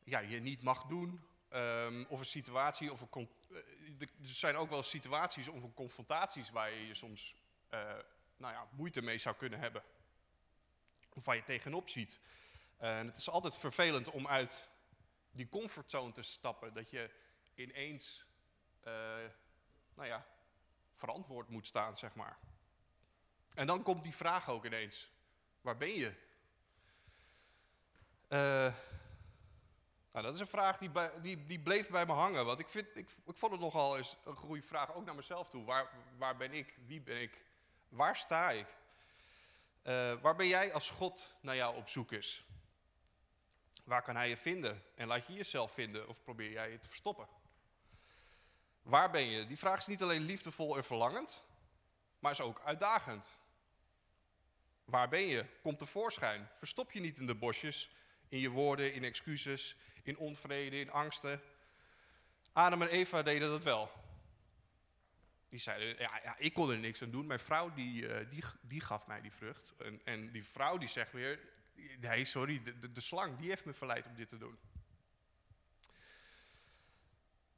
ja, 0.03 0.19
je 0.19 0.39
niet 0.39 0.63
mag 0.63 0.83
doen, 0.83 1.27
um, 1.53 2.05
of 2.05 2.19
een 2.19 2.25
situatie, 2.25 2.91
of 2.91 3.01
een, 3.11 3.29
er 3.99 4.07
zijn 4.21 4.55
ook 4.55 4.69
wel 4.69 4.83
situaties 4.83 5.47
of 5.47 5.73
confrontaties 5.73 6.49
waar 6.49 6.71
je 6.71 6.87
je 6.87 6.95
soms 6.95 7.35
nou 8.37 8.53
ja, 8.53 8.67
moeite 8.71 9.01
mee 9.01 9.17
zou 9.17 9.35
kunnen 9.35 9.59
hebben. 9.59 9.83
Of 11.09 11.25
waar 11.25 11.35
je 11.35 11.43
tegenop 11.43 11.89
ziet. 11.89 12.19
En 12.83 13.07
het 13.07 13.17
is 13.17 13.29
altijd 13.29 13.57
vervelend 13.57 14.09
om 14.09 14.27
uit 14.27 14.69
die 15.31 15.49
comfortzone 15.49 16.11
te 16.11 16.21
stappen. 16.21 16.73
Dat 16.73 16.89
je 16.89 17.09
ineens, 17.55 18.25
uh, 18.87 18.93
nou 19.93 20.07
ja, 20.07 20.25
verantwoord 20.93 21.49
moet 21.49 21.67
staan, 21.67 21.97
zeg 21.97 22.15
maar. 22.15 22.37
En 23.53 23.67
dan 23.67 23.83
komt 23.83 24.03
die 24.03 24.15
vraag 24.15 24.49
ook 24.49 24.65
ineens. 24.65 25.09
Waar 25.61 25.77
ben 25.77 25.93
je? 25.93 26.13
Uh, 28.29 28.73
nou, 30.11 30.25
dat 30.25 30.33
is 30.33 30.39
een 30.39 30.47
vraag 30.47 30.77
die, 30.77 30.91
die, 31.21 31.45
die 31.45 31.59
bleef 31.59 31.89
bij 31.89 32.05
me 32.05 32.13
hangen. 32.13 32.45
Want 32.45 32.59
ik, 32.59 32.69
vind, 32.69 32.87
ik, 32.93 33.09
vond 33.25 33.51
het 33.51 33.61
nogal 33.61 33.97
eens 33.97 34.17
een 34.25 34.35
goede 34.35 34.63
vraag, 34.63 34.93
ook 34.93 35.05
naar 35.05 35.15
mezelf 35.15 35.49
toe. 35.49 35.63
Waar, 35.63 35.89
waar 36.17 36.37
ben 36.37 36.53
ik? 36.53 36.77
Wie 36.85 37.01
ben 37.01 37.21
ik? 37.21 37.43
Waar 37.89 38.15
sta 38.15 38.51
ik? 38.51 38.67
Uh, 39.83 40.13
waar 40.21 40.35
ben 40.35 40.47
jij 40.47 40.73
als 40.73 40.89
God 40.89 41.35
naar 41.41 41.55
jou 41.55 41.75
op 41.75 41.89
zoek 41.89 42.11
is? 42.11 42.45
Waar 43.83 44.01
kan 44.01 44.15
hij 44.15 44.29
je 44.29 44.37
vinden? 44.37 44.83
En 44.95 45.07
laat 45.07 45.27
je 45.27 45.33
jezelf 45.33 45.73
vinden 45.73 46.07
of 46.07 46.23
probeer 46.23 46.51
jij 46.51 46.71
je 46.71 46.79
te 46.79 46.87
verstoppen? 46.87 47.27
Waar 48.81 49.11
ben 49.11 49.25
je? 49.25 49.45
Die 49.45 49.57
vraag 49.57 49.77
is 49.77 49.87
niet 49.87 50.01
alleen 50.01 50.21
liefdevol 50.21 50.77
en 50.77 50.83
verlangend, 50.83 51.43
maar 52.19 52.31
is 52.31 52.41
ook 52.41 52.61
uitdagend. 52.65 53.39
Waar 54.85 55.09
ben 55.09 55.21
je? 55.27 55.45
Komt 55.61 55.79
tevoorschijn. 55.79 56.49
Verstop 56.53 56.91
je 56.91 56.99
niet 56.99 57.17
in 57.17 57.25
de 57.25 57.35
bosjes, 57.35 57.95
in 58.29 58.39
je 58.39 58.49
woorden, 58.49 58.93
in 58.93 59.03
excuses, 59.03 59.75
in 60.03 60.17
onvrede, 60.17 60.79
in 60.79 60.91
angsten. 60.91 61.41
Adam 62.53 62.81
en 62.81 62.87
Eva 62.87 63.23
deden 63.23 63.49
dat 63.49 63.63
wel. 63.63 63.91
Die 65.49 65.59
zeiden, 65.59 65.97
ja, 65.97 66.37
ik 66.37 66.53
kon 66.53 66.71
er 66.71 66.77
niks 66.77 67.01
aan 67.01 67.11
doen. 67.11 67.25
Mijn 67.25 67.39
vrouw 67.39 67.73
die, 67.73 68.01
uh, 68.01 68.29
die, 68.29 68.43
die 68.61 68.81
gaf 68.81 69.07
mij 69.07 69.21
die 69.21 69.31
vrucht. 69.31 69.73
En, 69.77 70.01
en 70.03 70.31
die 70.31 70.45
vrouw 70.45 70.77
die 70.77 70.87
zegt 70.87 71.11
weer, 71.11 71.39
Nee, 71.99 72.25
sorry, 72.25 72.63
de, 72.93 73.01
slang, 73.01 73.37
die 73.37 73.49
heeft 73.49 73.65
me 73.65 73.73
verleid 73.73 74.07
om 74.07 74.15
dit 74.15 74.29
te 74.29 74.37
doen. 74.37 74.59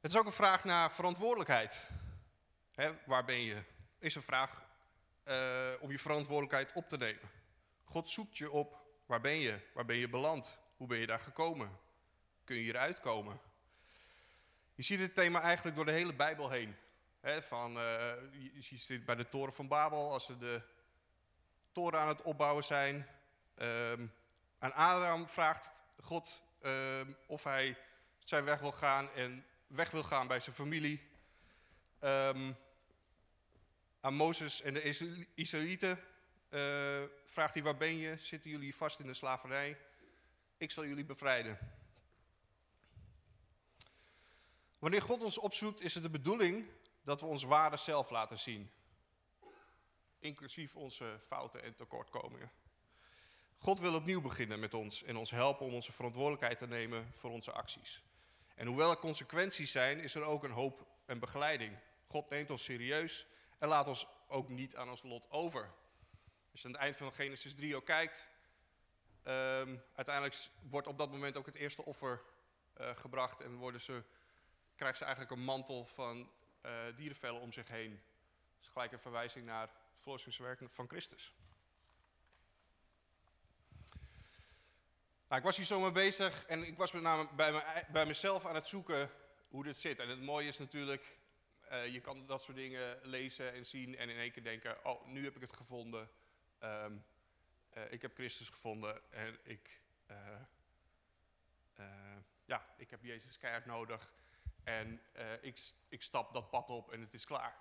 Het 0.00 0.14
is 0.14 0.16
ook 0.16 0.26
een 0.26 0.32
vraag 0.32 0.64
naar 0.64 0.92
verantwoordelijkheid. 0.92 1.88
waar 3.06 3.24
ben 3.24 3.40
je? 3.40 3.62
Is 3.98 4.14
een 4.14 4.22
vraag 4.22 4.66
uh, 5.24 5.72
om 5.80 5.90
je 5.90 5.98
verantwoordelijkheid 5.98 6.72
op 6.72 6.88
te 6.88 6.96
nemen. 6.96 7.30
God 7.84 8.10
zoekt 8.10 8.38
je 8.38 8.50
op. 8.50 8.84
Waar 9.06 9.20
ben 9.20 9.38
je? 9.38 9.60
Waar 9.74 9.84
ben 9.84 9.96
je 9.96 10.08
beland? 10.08 10.58
Hoe 10.76 10.86
ben 10.86 10.98
je 10.98 11.06
daar 11.06 11.20
gekomen? 11.20 11.78
Kun 12.44 12.56
je 12.56 12.62
hieruit 12.62 13.00
komen? 13.00 13.40
Je 14.74 14.82
ziet 14.82 15.00
het 15.00 15.14
thema 15.14 15.40
eigenlijk 15.40 15.76
door 15.76 15.84
de 15.84 15.92
hele 15.92 16.14
Bijbel 16.14 16.50
heen. 16.50 16.76
van, 17.40 17.76
uh, 17.76 18.12
je 18.32 18.62
ziet 18.62 18.88
het 18.88 19.04
bij 19.04 19.14
de 19.14 19.28
toren 19.28 19.52
van 19.52 19.68
Babel, 19.68 20.12
als 20.12 20.26
ze 20.26 20.38
de 20.38 20.62
toren 21.72 22.00
aan 22.00 22.08
het 22.08 22.22
opbouwen 22.22 22.64
zijn. 22.64 23.06
Um, 23.58 24.12
aan 24.58 24.72
Abraham 24.72 25.28
vraagt 25.28 25.70
God 26.00 26.42
um, 26.62 27.16
of 27.26 27.44
hij 27.44 27.78
zijn 28.18 28.44
weg 28.44 28.60
wil 28.60 28.72
gaan 28.72 29.10
en 29.10 29.44
weg 29.66 29.90
wil 29.90 30.02
gaan 30.02 30.26
bij 30.26 30.40
zijn 30.40 30.54
familie. 30.54 31.08
Um, 32.00 32.56
Aan 34.00 34.14
Mozes 34.14 34.62
en 34.62 34.74
de 34.74 34.82
Israëlieten 35.34 36.00
uh, 36.50 37.02
vraagt 37.24 37.54
hij, 37.54 37.62
waar 37.62 37.76
ben 37.76 37.96
je? 37.96 38.16
Zitten 38.16 38.50
jullie 38.50 38.74
vast 38.74 38.98
in 38.98 39.06
de 39.06 39.14
slavernij? 39.14 39.78
Ik 40.56 40.70
zal 40.70 40.86
jullie 40.86 41.04
bevrijden. 41.04 41.58
Wanneer 44.78 45.02
God 45.02 45.22
ons 45.22 45.38
opzoekt, 45.38 45.80
is 45.80 45.94
het 45.94 46.02
de 46.02 46.10
bedoeling 46.10 46.66
dat 47.02 47.20
we 47.20 47.26
ons 47.26 47.42
ware 47.42 47.76
zelf 47.76 48.10
laten 48.10 48.38
zien. 48.38 48.70
Inclusief 50.18 50.76
onze 50.76 51.18
fouten 51.22 51.62
en 51.62 51.74
tekortkomingen. 51.74 52.50
God 53.58 53.80
wil 53.80 53.94
opnieuw 53.94 54.20
beginnen 54.20 54.60
met 54.60 54.74
ons 54.74 55.02
en 55.02 55.16
ons 55.16 55.30
helpen 55.30 55.66
om 55.66 55.74
onze 55.74 55.92
verantwoordelijkheid 55.92 56.58
te 56.58 56.66
nemen 56.66 57.10
voor 57.14 57.30
onze 57.30 57.52
acties. 57.52 58.04
En 58.54 58.66
hoewel 58.66 58.90
er 58.90 58.96
consequenties 58.96 59.70
zijn, 59.70 59.98
is 59.98 60.14
er 60.14 60.22
ook 60.22 60.44
een 60.44 60.50
hoop 60.50 60.86
en 61.06 61.18
begeleiding. 61.18 61.78
God 62.08 62.30
neemt 62.30 62.50
ons 62.50 62.64
serieus 62.64 63.26
en 63.58 63.68
laat 63.68 63.88
ons 63.88 64.06
ook 64.28 64.48
niet 64.48 64.76
aan 64.76 64.90
ons 64.90 65.02
lot 65.02 65.30
over. 65.30 65.74
Als 66.52 66.60
je 66.60 66.66
aan 66.66 66.72
het 66.72 66.82
eind 66.82 66.96
van 66.96 67.12
Genesis 67.12 67.54
3 67.54 67.76
ook 67.76 67.84
kijkt, 67.84 68.28
um, 69.24 69.82
uiteindelijk 69.94 70.48
wordt 70.60 70.86
op 70.86 70.98
dat 70.98 71.10
moment 71.10 71.36
ook 71.36 71.46
het 71.46 71.54
eerste 71.54 71.84
offer 71.84 72.22
uh, 72.80 72.96
gebracht 72.96 73.40
en 73.40 73.56
worden 73.56 73.80
ze, 73.80 74.02
krijgt 74.76 74.98
ze 74.98 75.04
eigenlijk 75.04 75.34
een 75.34 75.44
mantel 75.44 75.84
van 75.84 76.30
uh, 76.62 76.72
dierenvellen 76.96 77.40
om 77.40 77.52
zich 77.52 77.68
heen. 77.68 77.90
Dat 77.90 78.64
is 78.64 78.68
gelijk 78.68 78.92
een 78.92 78.98
verwijzing 78.98 79.46
naar 79.46 79.60
het 79.60 79.76
verlossingswerk 79.96 80.60
van 80.68 80.88
Christus. 80.88 81.34
Nou, 85.28 85.38
ik 85.38 85.46
was 85.46 85.56
hier 85.56 85.66
zo 85.66 85.80
mee 85.80 85.92
bezig 85.92 86.46
en 86.46 86.62
ik 86.66 86.76
was 86.76 86.92
met 86.92 87.02
name 87.02 87.28
bij, 87.34 87.62
bij 87.88 88.06
mezelf 88.06 88.46
aan 88.46 88.54
het 88.54 88.66
zoeken 88.66 89.10
hoe 89.48 89.64
dit 89.64 89.76
zit. 89.76 89.98
En 89.98 90.08
het 90.08 90.20
mooie 90.20 90.48
is 90.48 90.58
natuurlijk, 90.58 91.18
uh, 91.70 91.86
je 91.86 92.00
kan 92.00 92.26
dat 92.26 92.42
soort 92.42 92.56
dingen 92.56 92.98
lezen 93.02 93.52
en 93.52 93.66
zien 93.66 93.96
en 93.96 94.08
in 94.08 94.16
één 94.16 94.32
keer 94.32 94.42
denken, 94.42 94.84
oh, 94.84 95.06
nu 95.06 95.24
heb 95.24 95.34
ik 95.34 95.40
het 95.40 95.52
gevonden. 95.52 96.10
Um, 96.62 97.04
uh, 97.76 97.92
ik 97.92 98.02
heb 98.02 98.14
Christus 98.14 98.48
gevonden 98.48 99.12
en 99.12 99.38
ik, 99.42 99.80
uh, 100.10 101.86
ja, 102.44 102.74
ik 102.76 102.90
heb 102.90 103.02
Jezus 103.02 103.38
keihard 103.38 103.66
nodig. 103.66 104.14
En 104.64 105.00
ik, 105.40 105.60
ik 105.88 106.02
stap 106.02 106.32
dat 106.32 106.50
pad 106.50 106.70
op 106.70 106.92
en 106.92 107.00
het 107.00 107.14
is 107.14 107.24
klaar. 107.24 107.56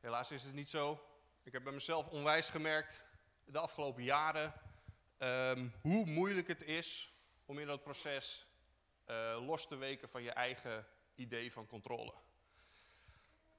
Helaas 0.00 0.30
is 0.30 0.44
het 0.44 0.54
niet 0.54 0.70
zo. 0.70 1.08
Ik 1.42 1.52
heb 1.52 1.62
bij 1.62 1.72
mezelf 1.72 2.08
onwijs 2.08 2.48
gemerkt 2.48 3.04
de 3.44 3.58
afgelopen 3.58 4.02
jaren 4.02 4.54
um, 5.18 5.72
hoe 5.80 6.06
moeilijk 6.06 6.48
het 6.48 6.62
is 6.62 7.14
om 7.44 7.58
in 7.58 7.66
dat 7.66 7.82
proces 7.82 8.46
uh, 9.06 9.46
los 9.46 9.66
te 9.66 9.76
weken 9.76 10.08
van 10.08 10.22
je 10.22 10.30
eigen 10.30 10.86
idee 11.14 11.52
van 11.52 11.66
controle. 11.66 12.14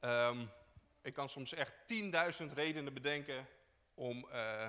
Um, 0.01 0.51
ik 1.01 1.13
kan 1.13 1.29
soms 1.29 1.53
echt 1.53 1.74
10.000 2.47 2.53
redenen 2.53 2.93
bedenken 2.93 3.47
om 3.93 4.25
uh, 4.31 4.67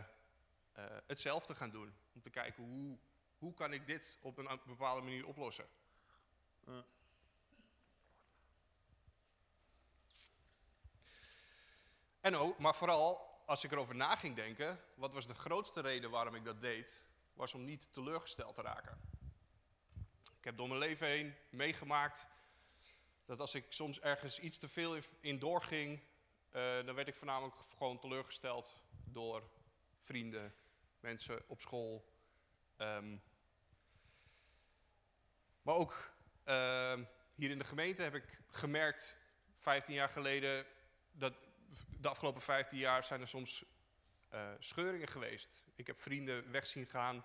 uh, 0.78 0.84
het 1.06 1.20
zelf 1.20 1.46
te 1.46 1.54
gaan 1.54 1.70
doen. 1.70 1.94
Om 2.14 2.22
te 2.22 2.30
kijken 2.30 2.62
hoe, 2.62 2.98
hoe 3.38 3.54
kan 3.54 3.72
ik 3.72 3.86
dit 3.86 4.18
op 4.20 4.38
een 4.38 4.60
bepaalde 4.66 5.02
manier 5.02 5.26
oplossen. 5.26 5.68
En 12.20 12.36
ook, 12.36 12.58
maar 12.58 12.74
vooral 12.74 13.35
als 13.46 13.64
ik 13.64 13.72
erover 13.72 13.94
na 13.94 14.16
ging 14.16 14.36
denken, 14.36 14.80
wat 14.94 15.12
was 15.12 15.26
de 15.26 15.34
grootste 15.34 15.80
reden 15.80 16.10
waarom 16.10 16.34
ik 16.34 16.44
dat 16.44 16.60
deed, 16.60 17.02
was 17.32 17.54
om 17.54 17.64
niet 17.64 17.92
teleurgesteld 17.92 18.54
te 18.54 18.62
raken. 18.62 19.00
Ik 20.38 20.44
heb 20.44 20.56
door 20.56 20.68
mijn 20.68 20.80
leven 20.80 21.06
heen 21.06 21.34
meegemaakt 21.50 22.26
dat 23.24 23.40
als 23.40 23.54
ik 23.54 23.64
soms 23.68 24.00
ergens 24.00 24.38
iets 24.38 24.58
te 24.58 24.68
veel 24.68 24.98
in 25.20 25.38
doorging, 25.38 26.00
uh, 26.52 26.84
dan 26.84 26.94
werd 26.94 27.08
ik 27.08 27.16
voornamelijk 27.16 27.56
gewoon 27.78 27.98
teleurgesteld 27.98 28.84
door 29.04 29.50
vrienden, 30.02 30.54
mensen 31.00 31.42
op 31.48 31.60
school. 31.60 32.14
Um, 32.76 33.22
maar 35.62 35.74
ook 35.74 36.14
uh, 36.44 36.98
hier 37.34 37.50
in 37.50 37.58
de 37.58 37.64
gemeente 37.64 38.02
heb 38.02 38.14
ik 38.14 38.40
gemerkt, 38.48 39.18
15 39.56 39.94
jaar 39.94 40.08
geleden, 40.08 40.66
dat 41.12 41.45
de 42.00 42.08
afgelopen 42.08 42.42
15 42.42 42.78
jaar 42.78 43.04
zijn 43.04 43.20
er 43.20 43.28
soms 43.28 43.64
uh, 44.34 44.50
scheuringen 44.58 45.08
geweest. 45.08 45.64
Ik 45.74 45.86
heb 45.86 46.00
vrienden 46.00 46.50
weg 46.50 46.66
zien 46.66 46.86
gaan. 46.86 47.24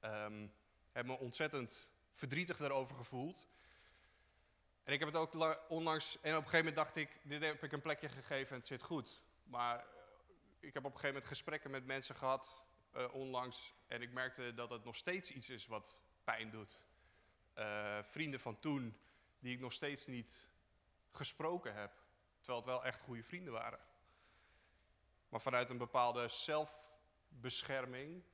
Um, 0.00 0.52
heb 0.92 1.06
me 1.06 1.18
ontzettend 1.18 1.90
verdrietig 2.12 2.56
daarover 2.56 2.96
gevoeld. 2.96 3.48
En 4.84 4.92
ik 4.92 4.98
heb 4.98 5.08
het 5.12 5.16
ook 5.16 5.58
onlangs, 5.68 6.20
en 6.20 6.20
op 6.20 6.44
een 6.44 6.50
gegeven 6.50 6.56
moment 6.56 6.76
dacht 6.76 6.96
ik, 6.96 7.18
dit 7.22 7.42
heb 7.42 7.62
ik 7.62 7.72
een 7.72 7.80
plekje 7.80 8.08
gegeven 8.08 8.50
en 8.50 8.58
het 8.58 8.66
zit 8.66 8.82
goed. 8.82 9.22
Maar 9.42 9.78
eh, 9.78 9.84
ik 10.60 10.74
heb 10.74 10.84
op 10.84 10.92
een 10.92 11.00
gegeven 11.00 11.08
moment 11.08 11.24
gesprekken 11.24 11.70
met 11.70 11.86
mensen 11.86 12.14
gehad 12.14 12.64
uh, 12.96 13.14
onlangs. 13.14 13.74
En 13.86 14.02
ik 14.02 14.12
merkte 14.12 14.54
dat 14.54 14.70
het 14.70 14.84
nog 14.84 14.96
steeds 14.96 15.30
iets 15.30 15.50
is 15.50 15.66
wat 15.66 16.02
pijn 16.24 16.50
doet. 16.50 16.84
Vrienden 18.02 18.40
van 18.40 18.60
toen, 18.60 18.98
die 19.38 19.54
ik 19.54 19.60
nog 19.60 19.72
steeds 19.72 20.06
niet 20.06 20.48
gesproken 21.10 21.74
heb. 21.74 22.03
Terwijl 22.44 22.64
het 22.64 22.74
wel 22.74 22.84
echt 22.84 23.00
goede 23.00 23.22
vrienden 23.22 23.52
waren. 23.52 23.78
Maar 25.28 25.40
vanuit 25.40 25.70
een 25.70 25.78
bepaalde 25.78 26.28
zelfbescherming 26.28 28.24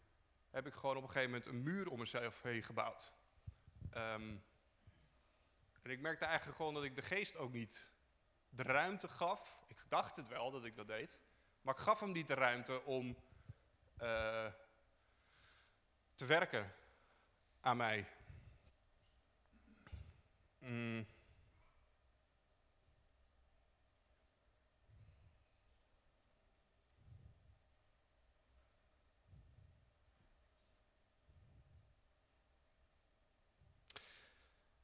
heb 0.51 0.67
ik 0.67 0.75
gewoon 0.75 0.97
op 0.97 1.03
een 1.03 1.09
gegeven 1.09 1.31
moment 1.31 1.49
een 1.49 1.63
muur 1.63 1.89
om 1.89 1.99
mezelf 1.99 2.43
heen 2.43 2.63
gebouwd. 2.63 3.13
Um, 3.95 4.45
en 5.83 5.91
ik 5.91 6.01
merkte 6.01 6.25
eigenlijk 6.25 6.57
gewoon 6.57 6.75
dat 6.75 6.85
ik 6.85 6.95
de 6.95 7.03
geest 7.03 7.37
ook 7.37 7.53
niet 7.53 7.91
de 8.49 8.63
ruimte 8.63 9.09
gaf. 9.09 9.61
Ik 9.67 9.85
dacht 9.89 10.17
het 10.17 10.29
wel 10.29 10.51
dat 10.51 10.65
ik 10.65 10.77
dat 10.77 10.87
deed. 10.87 11.21
Maar 11.63 11.75
ik 11.75 11.81
gaf 11.81 12.01
hem 12.01 12.13
niet 12.13 12.27
de 12.27 12.35
ruimte 12.35 12.85
om 12.85 13.07
uh, 14.03 14.47
te 16.15 16.27
werken 16.27 16.75
aan 17.61 17.77
mij. 17.77 18.07
Mm. 20.59 21.07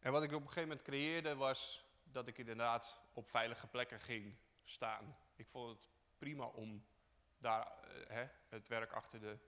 En 0.07 0.13
wat 0.13 0.23
ik 0.23 0.33
op 0.33 0.41
een 0.41 0.49
gegeven 0.49 0.69
moment 0.69 0.87
creëerde 0.87 1.35
was 1.35 1.85
dat 2.03 2.27
ik 2.27 2.39
inderdaad 2.39 3.03
op 3.13 3.29
veilige 3.29 3.67
plekken 3.67 4.01
ging 4.01 4.37
staan. 4.65 5.17
Ik 5.37 5.49
vond 5.49 5.77
het 5.77 5.89
prima 6.19 6.45
om 6.45 6.87
daar 7.39 7.67
uh, 7.67 8.07
hè, 8.09 8.27
het 8.49 8.69
werk 8.69 8.93
achter 8.93 9.21
de 9.21 9.39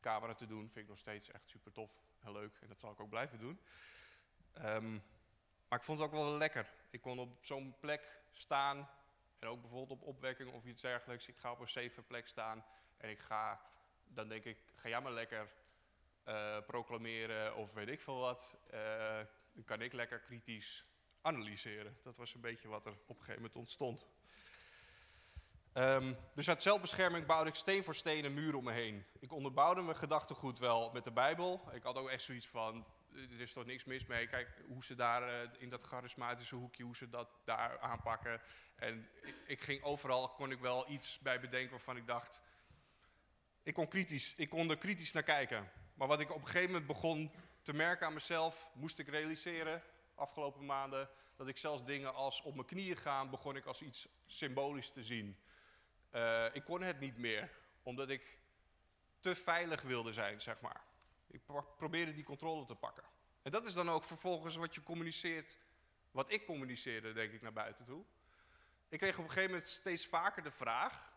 camera 0.00 0.34
te 0.34 0.46
doen. 0.46 0.70
Vind 0.70 0.76
ik 0.76 0.88
nog 0.88 0.98
steeds 0.98 1.30
echt 1.30 1.48
super 1.48 1.72
tof 1.72 1.90
en 2.20 2.32
leuk 2.32 2.58
en 2.60 2.68
dat 2.68 2.78
zal 2.78 2.90
ik 2.90 3.00
ook 3.00 3.08
blijven 3.08 3.38
doen. 3.38 3.60
Um, 4.58 5.02
maar 5.68 5.78
ik 5.78 5.84
vond 5.84 5.98
het 5.98 6.08
ook 6.08 6.14
wel 6.14 6.36
lekker. 6.36 6.72
Ik 6.90 7.00
kon 7.00 7.18
op 7.18 7.44
zo'n 7.44 7.76
plek 7.80 8.20
staan 8.30 8.90
en 9.38 9.48
ook 9.48 9.60
bijvoorbeeld 9.60 10.00
op 10.00 10.06
opwekking 10.06 10.52
of 10.52 10.64
iets 10.64 10.82
dergelijks. 10.82 11.28
Ik 11.28 11.36
ga 11.36 11.50
op 11.50 11.60
een 11.60 11.68
safe 11.68 12.02
plek 12.02 12.28
staan 12.28 12.64
en 12.96 13.10
ik 13.10 13.18
ga, 13.18 13.60
dan 14.04 14.28
denk 14.28 14.44
ik, 14.44 14.58
ga 14.74 14.88
jij 14.88 15.00
maar 15.00 15.12
lekker 15.12 15.48
uh, 16.28 16.58
proclameren 16.66 17.56
of 17.56 17.72
weet 17.72 17.88
ik 17.88 18.00
veel 18.00 18.18
wat. 18.18 18.58
Uh, 18.74 19.20
dan 19.58 19.66
kan 19.66 19.86
ik 19.86 19.92
lekker 19.92 20.20
kritisch 20.20 20.84
analyseren. 21.20 21.96
Dat 22.02 22.16
was 22.16 22.34
een 22.34 22.40
beetje 22.40 22.68
wat 22.68 22.86
er 22.86 22.92
op 22.92 23.08
een 23.08 23.16
gegeven 23.16 23.34
moment 23.34 23.56
ontstond. 23.56 24.06
Dus 26.34 26.48
uit 26.48 26.62
zelfbescherming 26.62 27.26
bouwde 27.26 27.50
ik 27.50 27.54
steen 27.54 27.84
voor 27.84 27.94
steen 27.94 28.24
een 28.24 28.34
muur 28.34 28.54
om 28.54 28.64
me 28.64 28.72
heen. 28.72 29.04
Ik 29.20 29.32
onderbouwde 29.32 29.82
mijn 29.82 29.96
gedachtegoed 29.96 30.58
wel 30.58 30.90
met 30.92 31.04
de 31.04 31.10
Bijbel. 31.10 31.68
Ik 31.72 31.82
had 31.82 31.96
ook 31.96 32.08
echt 32.08 32.22
zoiets 32.22 32.48
van, 32.48 32.86
er 33.12 33.40
is 33.40 33.52
toch 33.52 33.64
niks 33.64 33.84
mis 33.84 34.06
mee. 34.06 34.26
Kijk 34.26 34.62
hoe 34.66 34.84
ze 34.84 34.94
daar 34.94 35.22
uh, 35.22 35.50
in 35.58 35.70
dat 35.70 35.82
charismatische 35.82 36.54
hoekje, 36.54 36.84
hoe 36.84 36.96
ze 36.96 37.08
dat 37.08 37.28
daar 37.44 37.78
aanpakken. 37.78 38.40
En 38.76 39.08
ik, 39.22 39.34
ik, 39.46 39.60
ging 39.60 39.82
overal, 39.82 40.28
kon 40.28 40.50
ik 40.50 40.60
wel 40.60 40.90
iets 40.90 41.18
bij 41.18 41.40
bedenken 41.40 41.70
waarvan 41.70 41.96
ik 41.96 42.06
dacht... 42.06 42.42
Ik 43.62 43.74
kon, 43.74 43.88
kritisch, 43.88 44.34
ik 44.34 44.48
kon 44.48 44.70
er 44.70 44.78
kritisch 44.78 45.12
naar 45.12 45.22
kijken. 45.22 45.70
Maar 45.94 46.08
wat 46.08 46.20
ik 46.20 46.30
op 46.30 46.40
een 46.40 46.46
gegeven 46.46 46.70
moment 46.70 46.86
begon 46.86 47.32
te 47.62 47.72
merken 47.72 48.06
aan 48.06 48.12
mezelf, 48.12 48.70
moest 48.74 48.98
ik 48.98 49.08
realiseren 49.08 49.82
afgelopen 50.14 50.66
maanden, 50.66 51.08
dat 51.36 51.48
ik 51.48 51.56
zelfs 51.56 51.84
dingen 51.84 52.14
als 52.14 52.42
op 52.42 52.54
mijn 52.54 52.66
knieën 52.66 52.96
gaan, 52.96 53.30
begon 53.30 53.56
ik 53.56 53.64
als 53.64 53.82
iets 53.82 54.08
symbolisch 54.26 54.90
te 54.90 55.02
zien. 55.02 55.38
Uh, 56.12 56.54
ik 56.54 56.64
kon 56.64 56.82
het 56.82 57.00
niet 57.00 57.18
meer, 57.18 57.50
omdat 57.82 58.08
ik 58.08 58.38
te 59.20 59.34
veilig 59.34 59.82
wilde 59.82 60.12
zijn, 60.12 60.40
zeg 60.40 60.60
maar. 60.60 60.80
Ik 61.30 61.40
probeerde 61.76 62.14
die 62.14 62.24
controle 62.24 62.64
te 62.64 62.74
pakken. 62.74 63.04
En 63.42 63.50
dat 63.50 63.66
is 63.66 63.74
dan 63.74 63.90
ook 63.90 64.04
vervolgens 64.04 64.56
wat 64.56 64.74
je 64.74 64.82
communiceert, 64.82 65.58
wat 66.10 66.32
ik 66.32 66.46
communiceerde, 66.46 67.12
denk 67.12 67.32
ik, 67.32 67.42
naar 67.42 67.52
buiten 67.52 67.84
toe. 67.84 68.04
Ik 68.88 68.98
kreeg 68.98 69.18
op 69.18 69.24
een 69.24 69.30
gegeven 69.30 69.50
moment 69.50 69.68
steeds 69.68 70.06
vaker 70.06 70.42
de 70.42 70.50
vraag, 70.50 71.12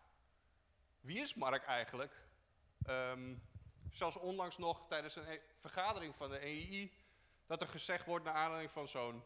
wie 1.00 1.20
is 1.20 1.34
Mark 1.34 1.64
eigenlijk? 1.64 2.14
Um, 2.88 3.42
Zelfs 3.92 4.18
onlangs 4.18 4.58
nog 4.58 4.88
tijdens 4.88 5.16
een 5.16 5.28
e- 5.28 5.42
vergadering 5.60 6.16
van 6.16 6.30
de 6.30 6.38
EI, 6.38 6.94
dat 7.46 7.62
er 7.62 7.68
gezegd 7.68 8.06
wordt 8.06 8.26
naar 8.26 8.34
aanleiding 8.34 8.72
van 8.72 8.88
zo'n 8.88 9.24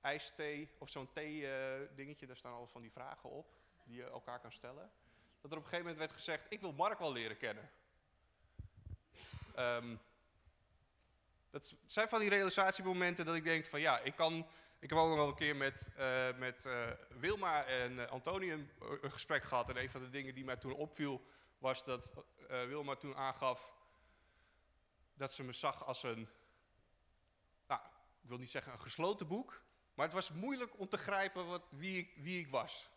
ijsthee 0.00 0.70
of 0.78 0.88
zo'n 0.88 1.12
thee-dingetje, 1.12 2.26
daar 2.26 2.36
staan 2.36 2.52
al 2.52 2.66
van 2.66 2.82
die 2.82 2.90
vragen 2.90 3.30
op. 3.30 3.56
die 3.84 3.96
je 3.96 4.04
elkaar 4.04 4.40
kan 4.40 4.52
stellen. 4.52 4.90
Dat 5.40 5.50
er 5.50 5.56
op 5.56 5.64
een 5.64 5.68
gegeven 5.68 5.78
moment 5.78 5.98
werd 5.98 6.12
gezegd, 6.12 6.46
ik 6.48 6.60
wil 6.60 6.72
Mark 6.72 6.98
wel 6.98 7.12
leren 7.12 7.36
kennen. 7.36 7.70
Ehm, 9.54 9.96
dat 11.50 11.74
zijn 11.86 12.08
van 12.08 12.20
die 12.20 12.28
realisatiemomenten 12.28 13.24
dat 13.24 13.34
ik 13.34 13.44
denk 13.44 13.66
van 13.66 13.80
ja, 13.80 13.98
ik 13.98 14.14
kan... 14.14 14.46
Ik 14.80 14.88
heb 14.88 14.98
ook 14.98 15.08
nog 15.08 15.16
wel 15.16 15.28
een 15.28 15.34
keer 15.34 15.56
met, 15.56 15.90
uh, 15.98 16.36
met 16.36 16.64
uh, 16.66 16.86
Wilma 17.08 17.64
en 17.64 18.10
Antonie 18.10 18.52
een, 18.52 18.70
een, 19.00 19.12
gesprek 19.12 19.42
gehad. 19.42 19.68
En 19.70 19.76
een 19.76 19.90
van 19.90 20.00
de 20.00 20.10
dingen 20.10 20.34
die 20.34 20.44
mij 20.44 20.56
toen 20.56 20.72
opviel 20.72 21.22
was 21.58 21.84
dat 21.84 22.12
Wilma 22.48 22.96
toen 22.96 23.16
aangaf 23.16 23.72
dat 25.14 25.34
ze 25.34 25.44
me 25.44 25.52
zag 25.52 25.84
als 25.84 26.02
een, 26.02 26.28
nou, 27.66 27.80
ik 28.22 28.28
wil 28.28 28.38
niet 28.38 28.50
zeggen 28.50 28.72
een 28.72 28.80
gesloten 28.80 29.26
boek, 29.26 29.62
maar 29.94 30.06
het 30.06 30.14
was 30.14 30.32
moeilijk 30.32 30.78
om 30.78 30.88
te 30.88 30.98
grijpen 30.98 31.46
wat, 31.46 31.62
wie, 31.70 31.98
ik, 31.98 32.12
wie 32.16 32.40
ik 32.40 32.50
was. 32.50 32.90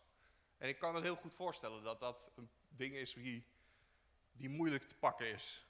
En 0.58 0.68
ik 0.68 0.78
kan 0.78 0.92
me 0.92 1.00
heel 1.00 1.16
goed 1.16 1.34
voorstellen 1.34 1.82
dat 1.82 2.00
dat 2.00 2.30
een 2.36 2.50
ding 2.68 2.94
is 2.94 3.12
die, 3.12 3.46
die 4.32 4.48
moeilijk 4.48 4.84
te 4.84 4.94
pakken 4.94 5.26
is. 5.26 5.66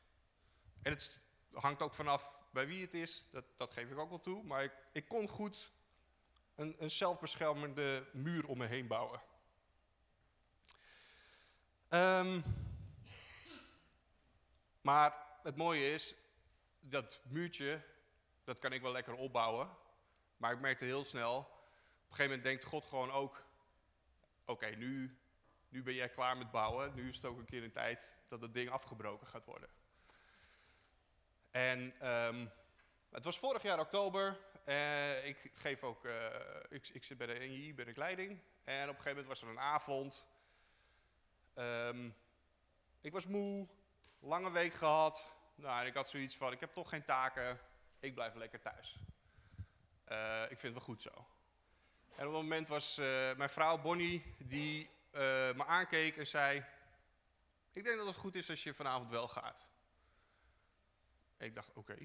En 0.82 0.92
het 0.92 1.24
hangt 1.52 1.82
ook 1.82 1.94
vanaf 1.94 2.44
bij 2.50 2.66
wie 2.66 2.82
het 2.82 2.94
is, 2.94 3.26
dat, 3.30 3.44
dat 3.56 3.72
geef 3.72 3.90
ik 3.90 3.98
ook 3.98 4.08
wel 4.08 4.20
toe. 4.20 4.44
Maar 4.44 4.64
ik, 4.64 4.72
ik 4.92 5.08
kon 5.08 5.28
goed 5.28 5.70
een, 6.54 6.76
een 6.78 6.90
zelfbeschermende 6.90 8.08
muur 8.12 8.46
om 8.46 8.58
me 8.58 8.66
heen 8.66 8.86
bouwen. 8.86 9.20
Um, 11.88 12.44
maar 14.82 15.14
het 15.42 15.56
mooie 15.56 15.92
is, 15.92 16.14
dat 16.80 17.20
muurtje, 17.24 17.82
dat 18.44 18.58
kan 18.58 18.72
ik 18.72 18.82
wel 18.82 18.92
lekker 18.92 19.14
opbouwen. 19.14 19.76
Maar 20.36 20.52
ik 20.52 20.60
merkte 20.60 20.84
heel 20.84 21.04
snel, 21.04 21.38
op 21.38 21.46
een 21.46 22.14
gegeven 22.14 22.24
moment 22.24 22.44
denkt 22.44 22.64
God 22.64 22.84
gewoon 22.84 23.10
ook, 23.10 23.44
oké, 24.44 24.66
nu, 24.66 25.18
nu 25.68 25.82
ben 25.82 25.94
jij 25.94 26.08
klaar 26.08 26.36
met 26.36 26.50
bouwen. 26.50 26.94
Nu 26.94 27.08
is 27.08 27.16
het 27.16 27.24
ook 27.24 27.38
een 27.38 27.44
keer 27.44 27.62
een 27.62 27.72
tijd 27.72 28.16
dat 28.28 28.40
het 28.40 28.54
ding 28.54 28.70
afgebroken 28.70 29.26
gaat 29.26 29.44
worden. 29.44 29.68
En 31.50 32.08
um, 32.08 32.50
het 33.10 33.24
was 33.24 33.38
vorig 33.38 33.62
jaar 33.62 33.80
oktober. 33.80 34.38
Uh, 34.66 35.26
ik 35.26 35.52
geef 35.54 35.82
ook, 35.82 36.04
uh, 36.04 36.14
ik, 36.68 36.88
ik, 36.88 37.04
zit 37.04 37.18
bij 37.18 37.26
de 37.26 37.38
NJI, 37.38 37.74
bij 37.74 37.84
de 37.84 37.92
leiding. 37.94 38.30
En 38.64 38.82
op 38.82 38.96
een 38.96 39.02
gegeven 39.02 39.08
moment 39.10 39.26
was 39.26 39.42
er 39.42 39.48
een 39.48 39.60
avond. 39.60 40.28
Um, 41.54 42.14
ik 43.00 43.12
was 43.12 43.26
moe, 43.26 43.66
lange 44.22 44.50
week 44.50 44.74
gehad. 44.74 45.32
Nou, 45.54 45.86
ik 45.86 45.94
had 45.94 46.08
zoiets 46.08 46.36
van, 46.36 46.52
ik 46.52 46.60
heb 46.60 46.72
toch 46.72 46.88
geen 46.88 47.04
taken, 47.04 47.60
ik 48.00 48.14
blijf 48.14 48.34
lekker 48.34 48.60
thuis. 48.60 48.98
Uh, 50.08 50.42
ik 50.42 50.58
vind 50.58 50.62
het 50.62 50.72
wel 50.72 50.82
goed 50.82 51.02
zo. 51.02 51.26
En 52.16 52.26
op 52.26 52.32
een 52.34 52.40
moment 52.40 52.68
was 52.68 52.98
uh, 52.98 53.06
mijn 53.34 53.50
vrouw 53.50 53.78
Bonnie, 53.78 54.34
die 54.38 54.86
uh, 54.86 55.20
me 55.52 55.64
aankeek 55.66 56.16
en 56.16 56.26
zei... 56.26 56.64
Ik 57.72 57.84
denk 57.84 57.96
dat 57.96 58.06
het 58.06 58.16
goed 58.16 58.34
is 58.34 58.50
als 58.50 58.62
je 58.62 58.74
vanavond 58.74 59.10
wel 59.10 59.28
gaat. 59.28 59.68
En 61.36 61.46
ik 61.46 61.54
dacht, 61.54 61.72
oké, 61.72 61.96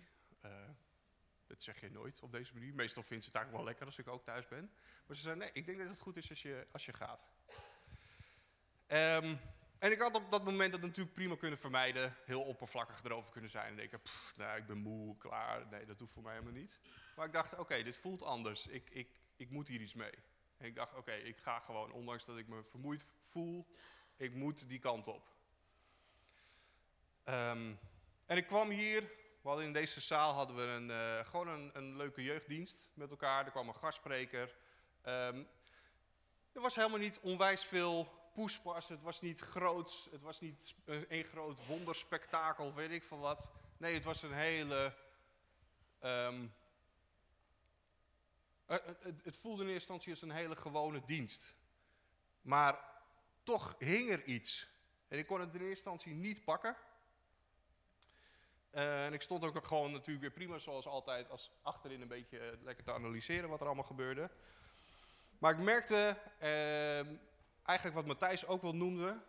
dat 1.47 1.63
zeg 1.63 1.79
je 1.79 1.91
nooit 1.91 2.21
op 2.21 2.31
deze 2.31 2.53
manier. 2.53 2.73
Meestal 2.73 3.03
vindt 3.03 3.23
ze 3.23 3.29
het 3.29 3.37
eigenlijk 3.37 3.65
wel 3.65 3.73
lekker 3.73 3.85
als 3.85 3.97
ik 3.97 4.07
ook 4.07 4.23
thuis 4.23 4.47
ben. 4.47 4.71
Maar 5.05 5.15
ze 5.15 5.21
zei, 5.21 5.35
nee, 5.35 5.51
ik 5.53 5.65
denk 5.65 5.77
dat 5.77 5.87
het 5.87 5.99
goed 5.99 6.17
is 6.17 6.29
als 6.29 6.41
je, 6.41 6.67
als 6.71 6.85
je 6.85 6.93
gaat. 6.93 7.25
Um, 8.87 9.39
en 9.79 9.91
ik 9.91 9.99
had 9.99 10.15
op 10.15 10.31
dat 10.31 10.43
moment 10.43 10.71
dat 10.71 10.81
natuurlijk 10.81 11.15
prima 11.15 11.35
kunnen 11.35 11.59
vermijden, 11.59 12.15
heel 12.25 12.41
oppervlakkig 12.41 13.03
erover 13.03 13.31
kunnen 13.31 13.49
zijn. 13.49 13.69
En 13.69 13.75
denken, 13.75 14.01
pff, 14.01 14.37
nou, 14.37 14.57
ik 14.57 14.65
ben 14.65 14.77
moe, 14.77 15.17
klaar, 15.17 15.67
nee, 15.67 15.85
dat 15.85 15.99
hoeft 15.99 16.13
voor 16.13 16.23
mij 16.23 16.33
helemaal 16.33 16.59
niet. 16.61 16.79
Maar 17.15 17.25
ik 17.25 17.33
dacht, 17.33 17.57
oké, 17.57 17.83
dit 17.83 17.97
voelt 17.97 18.23
anders, 18.23 18.67
ik, 18.67 18.89
ik, 18.89 19.09
ik 19.35 19.49
moet 19.49 19.67
hier 19.67 19.81
iets 19.81 19.93
mee. 19.93 20.13
En 20.57 20.65
ik 20.65 20.75
dacht, 20.75 20.93
oké, 20.95 21.13
ik 21.13 21.37
ga 21.37 21.59
gewoon, 21.59 21.91
ondanks 21.91 22.25
dat 22.25 22.37
ik 22.37 22.47
me 22.47 22.63
vermoeid 22.63 23.13
voel, 23.21 23.67
ik 24.17 24.33
moet 24.33 24.69
die 24.69 24.79
kant 24.79 25.07
op. 25.07 25.35
Um, 27.25 27.79
en 28.25 28.37
ik 28.37 28.47
kwam 28.47 28.69
hier, 28.69 29.01
we 29.41 29.47
hadden 29.47 29.65
in 29.65 29.73
deze 29.73 30.01
zaal 30.01 30.33
hadden 30.33 30.55
we 30.55 30.61
een, 30.61 30.89
uh, 30.89 31.25
gewoon 31.25 31.47
een, 31.47 31.69
een, 31.73 31.95
leuke 31.95 32.23
jeugddienst 32.23 32.89
met 32.93 33.09
elkaar. 33.09 33.45
Er 33.45 33.51
kwam 33.51 33.67
een 33.67 33.75
gastspreker. 33.75 34.55
Um, 35.05 35.47
er 36.51 36.61
was 36.61 36.75
helemaal 36.75 36.99
niet 36.99 37.19
onwijs 37.19 37.65
veel 37.65 38.11
het 38.87 39.01
was 39.01 39.21
niet 39.21 39.39
groots, 39.39 40.07
het 40.11 40.21
was 40.21 40.39
niet 40.39 40.75
een 40.85 41.23
groot 41.23 41.65
wonderspektakel, 41.65 42.73
weet 42.73 42.91
ik 42.91 43.03
van 43.03 43.19
wat. 43.19 43.51
Nee, 43.77 43.93
het 43.93 44.03
was 44.03 44.21
een 44.21 44.33
hele... 44.33 44.95
Um, 46.03 46.53
het, 48.65 49.23
het 49.23 49.35
voelde 49.35 49.63
in 49.63 49.69
eerste 49.69 49.73
instantie 49.73 50.11
als 50.11 50.21
een 50.21 50.31
hele 50.31 50.55
gewone 50.55 51.01
dienst. 51.05 51.51
Maar 52.41 52.79
toch 53.43 53.75
hing 53.77 54.09
er 54.09 54.23
iets. 54.23 54.67
En 55.07 55.17
ik 55.17 55.27
kon 55.27 55.39
het 55.39 55.49
in 55.53 55.53
eerste 55.53 55.69
instantie 55.69 56.13
niet 56.13 56.43
pakken. 56.43 56.75
En 58.71 59.13
ik 59.13 59.21
stond 59.21 59.43
ook 59.43 59.65
gewoon 59.65 59.91
natuurlijk 59.91 60.21
weer 60.21 60.31
prima 60.31 60.57
zoals 60.57 60.85
altijd 60.85 61.29
als 61.29 61.51
achterin 61.61 62.01
een 62.01 62.07
beetje 62.07 62.57
lekker 62.61 62.83
te 62.83 62.93
analyseren 62.93 63.49
wat 63.49 63.59
er 63.59 63.65
allemaal 63.65 63.83
gebeurde. 63.83 64.29
Maar 65.37 65.51
ik 65.51 65.59
merkte, 65.59 66.17
uh, 66.41 67.17
eigenlijk 67.67 67.97
wat 67.97 68.07
Matthijs 68.07 68.45
ook 68.45 68.61
wel 68.61 68.75
noemde. 68.75 69.21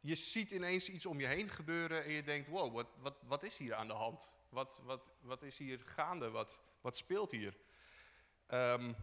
Je 0.00 0.14
ziet 0.14 0.50
ineens 0.50 0.88
iets 0.88 1.06
om 1.06 1.20
je 1.20 1.26
heen 1.26 1.48
gebeuren 1.48 2.04
en 2.04 2.10
je 2.10 2.22
denkt, 2.22 2.48
wow, 2.48 2.74
wat, 2.74 2.88
wat, 2.98 3.14
wat 3.22 3.42
is 3.42 3.58
hier 3.58 3.74
aan 3.74 3.86
de 3.86 3.92
hand? 3.92 4.34
Wat, 4.48 4.80
wat, 4.84 5.00
wat 5.20 5.42
is 5.42 5.58
hier 5.58 5.80
gaande? 5.84 6.30
Wat, 6.30 6.60
wat 6.80 6.96
speelt 6.96 7.30
hier? 7.30 7.56
Um, 8.48 8.96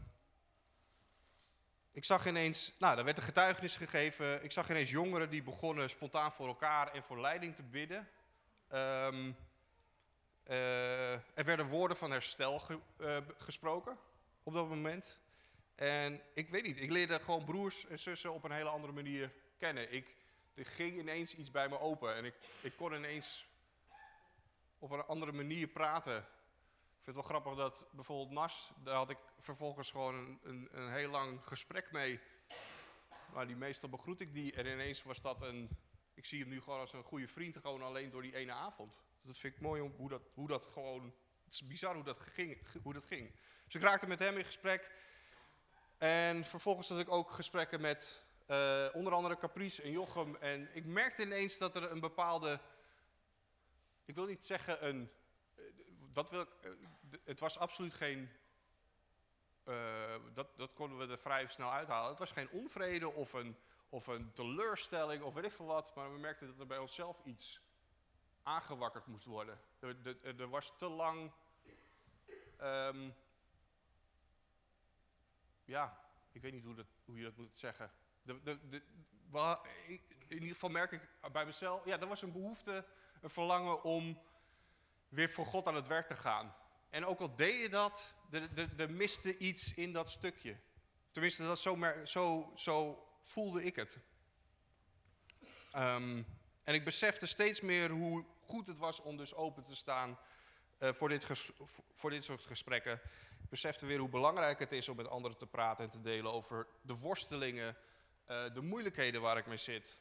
ik 1.91 2.05
zag 2.05 2.25
ineens, 2.25 2.73
nou, 2.77 2.97
er 2.97 3.03
werd 3.03 3.17
een 3.17 3.23
getuigenis 3.23 3.75
gegeven. 3.75 4.43
Ik 4.43 4.51
zag 4.51 4.69
ineens 4.69 4.89
jongeren 4.89 5.29
die 5.29 5.43
begonnen 5.43 5.89
spontaan 5.89 6.31
voor 6.31 6.47
elkaar 6.47 6.91
en 6.93 7.03
voor 7.03 7.19
leiding 7.19 7.55
te 7.55 7.63
bidden. 7.63 8.09
Um, 8.73 9.35
uh, 10.47 11.13
er 11.13 11.45
werden 11.45 11.67
woorden 11.67 11.97
van 11.97 12.11
herstel 12.11 12.59
ge, 12.59 12.79
uh, 12.97 13.17
gesproken 13.37 13.97
op 14.43 14.53
dat 14.53 14.69
moment. 14.69 15.19
En 15.79 16.21
ik 16.33 16.49
weet 16.49 16.63
niet, 16.63 16.77
ik 16.77 16.91
leerde 16.91 17.19
gewoon 17.19 17.45
broers 17.45 17.85
en 17.85 17.99
zussen 17.99 18.33
op 18.33 18.43
een 18.43 18.51
hele 18.51 18.69
andere 18.69 18.93
manier 18.93 19.33
kennen. 19.57 19.91
Ik, 19.91 20.15
er 20.53 20.65
ging 20.65 20.99
ineens 20.99 21.35
iets 21.35 21.51
bij 21.51 21.69
me 21.69 21.79
open 21.79 22.15
en 22.15 22.25
ik, 22.25 22.35
ik 22.61 22.75
kon 22.75 22.93
ineens 22.93 23.47
op 24.79 24.91
een 24.91 25.05
andere 25.05 25.31
manier 25.31 25.67
praten. 25.67 26.17
Ik 26.17 27.03
vind 27.03 27.05
het 27.05 27.15
wel 27.15 27.23
grappig 27.23 27.55
dat 27.55 27.87
bijvoorbeeld 27.91 28.31
Nas, 28.31 28.71
daar 28.83 28.95
had 28.95 29.09
ik 29.09 29.17
vervolgens 29.37 29.91
gewoon 29.91 30.15
een, 30.15 30.39
een, 30.43 30.69
een 30.71 30.93
heel 30.93 31.09
lang 31.09 31.39
gesprek 31.43 31.91
mee. 31.91 32.19
Maar 33.33 33.47
die 33.47 33.55
meestal 33.55 33.89
begroet 33.89 34.21
ik 34.21 34.33
die 34.33 34.53
en 34.53 34.65
ineens 34.65 35.03
was 35.03 35.21
dat 35.21 35.41
een, 35.41 35.69
ik 36.13 36.25
zie 36.25 36.39
hem 36.39 36.49
nu 36.49 36.61
gewoon 36.61 36.79
als 36.79 36.93
een 36.93 37.03
goede 37.03 37.27
vriend, 37.27 37.57
gewoon 37.57 37.81
alleen 37.81 38.09
door 38.09 38.21
die 38.21 38.35
ene 38.35 38.51
avond. 38.51 39.03
Dat 39.21 39.37
vind 39.37 39.55
ik 39.55 39.61
mooi 39.61 39.81
om 39.81 39.93
hoe 39.95 40.09
dat, 40.09 40.29
hoe 40.33 40.47
dat 40.47 40.65
gewoon, 40.65 41.13
het 41.43 41.53
is 41.53 41.67
bizar 41.67 41.95
hoe 41.95 42.03
dat 42.03 42.19
ging. 42.19 42.67
Hoe 42.83 42.93
dat 42.93 43.05
ging. 43.05 43.35
Dus 43.65 43.75
ik 43.75 43.81
raakte 43.81 44.07
met 44.07 44.19
hem 44.19 44.37
in 44.37 44.45
gesprek. 44.45 44.91
En 45.99 46.45
vervolgens 46.45 46.89
had 46.89 46.99
ik 46.99 47.11
ook 47.11 47.31
gesprekken 47.31 47.81
met 47.81 48.21
uh, 48.47 48.87
onder 48.93 49.13
andere 49.13 49.37
Caprice 49.37 49.81
en 49.81 49.91
Jochem. 49.91 50.35
En 50.35 50.75
ik 50.75 50.85
merkte 50.85 51.21
ineens 51.21 51.57
dat 51.57 51.75
er 51.75 51.91
een 51.91 51.99
bepaalde, 51.99 52.59
ik 54.05 54.15
wil 54.15 54.25
niet 54.25 54.45
zeggen 54.45 54.87
een, 54.87 55.11
wat 56.13 56.29
wil 56.29 56.41
ik, 56.41 56.49
uh, 56.61 56.71
het 57.23 57.39
was 57.39 57.57
absoluut 57.57 57.93
geen, 57.93 58.29
dat, 60.33 60.57
dat 60.57 60.73
konden 60.73 60.97
we 60.97 61.13
er 61.13 61.19
vrij 61.19 61.47
snel 61.47 61.71
uithalen. 61.71 62.09
Het 62.09 62.19
was 62.19 62.31
geen 62.31 62.49
onvrede 62.49 63.13
of 63.13 63.33
een, 63.33 63.57
of 63.89 64.07
een 64.07 64.31
teleurstelling 64.33 65.23
of 65.23 65.33
weet 65.33 65.43
ik 65.43 65.51
veel 65.51 65.65
wat. 65.65 65.95
Maar 65.95 66.13
we 66.13 66.19
merkten 66.19 66.47
dat 66.47 66.59
er 66.59 66.67
bij 66.67 66.77
onszelf 66.77 67.21
iets 67.23 67.61
aangewakkerd 68.43 69.05
moest 69.07 69.25
worden. 69.25 69.59
Er, 69.79 70.17
er, 70.39 70.49
was 70.49 70.77
te 70.77 70.89
lang... 70.89 71.31
Um, 72.61 73.15
ja, 75.69 75.99
ik 76.31 76.41
weet 76.41 76.53
niet 76.53 76.63
hoe, 76.63 76.75
dat, 76.75 76.85
hoe 77.05 77.17
je 77.17 77.23
dat 77.23 77.37
moet 77.37 77.57
zeggen. 77.57 77.91
De, 78.21 78.41
de, 78.43 78.67
de, 78.69 78.81
in 80.27 80.33
ieder 80.33 80.49
geval 80.49 80.69
merk 80.69 80.91
ik 80.91 81.09
bij 81.31 81.45
mezelf, 81.45 81.85
ja, 81.85 81.99
er 81.99 82.07
was 82.07 82.21
een 82.21 82.31
behoefte, 82.31 82.85
een 83.21 83.29
verlangen 83.29 83.83
om 83.83 84.21
weer 85.09 85.29
voor 85.29 85.45
God 85.45 85.67
aan 85.67 85.75
het 85.75 85.87
werk 85.87 86.07
te 86.07 86.15
gaan. 86.15 86.55
En 86.89 87.05
ook 87.05 87.19
al 87.19 87.35
deed 87.35 87.61
je 87.61 87.69
dat, 87.69 88.15
er 88.77 88.91
miste 88.91 89.37
iets 89.37 89.73
in 89.73 89.93
dat 89.93 90.09
stukje. 90.09 90.59
Tenminste, 91.11 91.43
dat 91.43 91.59
zo, 91.59 91.77
zo, 92.03 92.51
zo 92.55 93.07
voelde 93.21 93.63
ik 93.63 93.75
het. 93.75 93.99
Um, 95.75 96.25
en 96.63 96.73
ik 96.73 96.85
besefte 96.85 97.25
steeds 97.25 97.61
meer 97.61 97.89
hoe 97.89 98.25
goed 98.41 98.67
het 98.67 98.77
was 98.77 98.99
om 98.99 99.17
dus 99.17 99.33
open 99.33 99.63
te 99.63 99.75
staan 99.75 100.19
voor, 100.79 101.09
dit 101.09 101.53
voor 101.93 102.09
dit 102.09 102.23
soort 102.23 102.45
gesprekken 102.45 103.01
besefte 103.49 103.85
weer 103.85 103.99
hoe 103.99 104.09
belangrijk 104.09 104.59
het 104.59 104.71
is 104.71 104.89
om 104.89 104.95
met 104.95 105.07
anderen 105.07 105.37
te 105.37 105.47
praten 105.47 105.83
en 105.83 105.89
te 105.89 106.01
delen 106.01 106.31
over 106.31 106.67
de 106.81 106.95
worstelingen, 106.95 107.77
uh, 108.27 108.53
de 108.53 108.61
moeilijkheden 108.61 109.21
waar 109.21 109.37
ik 109.37 109.45
mee 109.45 109.57
zit. 109.57 109.97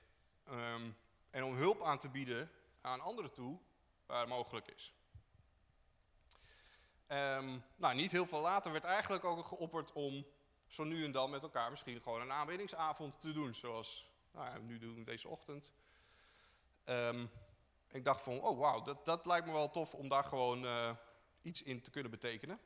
Um, 0.50 0.96
en 1.30 1.44
om 1.44 1.54
hulp 1.54 1.82
aan 1.82 1.98
te 1.98 2.08
bieden 2.08 2.50
aan 2.80 3.00
anderen 3.00 3.32
toe, 3.32 3.58
waar 4.06 4.28
mogelijk 4.28 4.66
is. 4.66 4.94
Um, 7.08 7.64
nou, 7.76 7.94
niet 7.94 8.12
heel 8.12 8.26
veel 8.26 8.40
later 8.40 8.72
werd 8.72 8.84
eigenlijk 8.84 9.24
ook 9.24 9.46
geopperd 9.46 9.92
om 9.92 10.26
zo 10.66 10.84
nu 10.84 11.04
en 11.04 11.12
dan 11.12 11.30
met 11.30 11.42
elkaar 11.42 11.70
misschien 11.70 12.00
gewoon 12.00 12.20
een 12.20 12.32
aanbiddingsavond 12.32 13.20
te 13.20 13.32
doen. 13.32 13.54
Zoals 13.54 14.10
nou 14.32 14.46
ja, 14.46 14.58
nu 14.58 14.78
doen 14.78 14.94
we 14.94 15.04
deze 15.04 15.28
ochtend. 15.28 15.72
Ehm, 17.88 17.96
ik 17.96 18.04
dacht 18.04 18.22
van, 18.22 18.40
oh 18.40 18.58
wauw, 18.58 18.82
dat, 18.82 19.06
dat 19.06 19.26
lijkt 19.26 19.46
me 19.46 19.52
wel 19.52 19.70
tof 19.70 19.94
om 19.94 20.08
daar 20.08 20.24
gewoon 20.24 20.66
eh, 20.66 20.96
iets 21.42 21.62
in 21.62 21.82
te 21.82 21.90
kunnen 21.90 22.10
betekenen. 22.10 22.60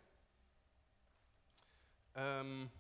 Um, 2.17 2.71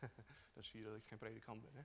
Dan 0.54 0.64
zie 0.64 0.80
je 0.80 0.86
dat 0.86 0.96
ik 0.96 1.06
geen 1.06 1.18
predikant 1.18 1.62
ben. 1.62 1.74
Hè? 1.74 1.82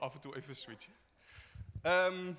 Af 0.00 0.14
en 0.14 0.20
toe 0.20 0.36
even 0.36 0.56
switchen. 0.56 0.94
Um, 1.82 2.36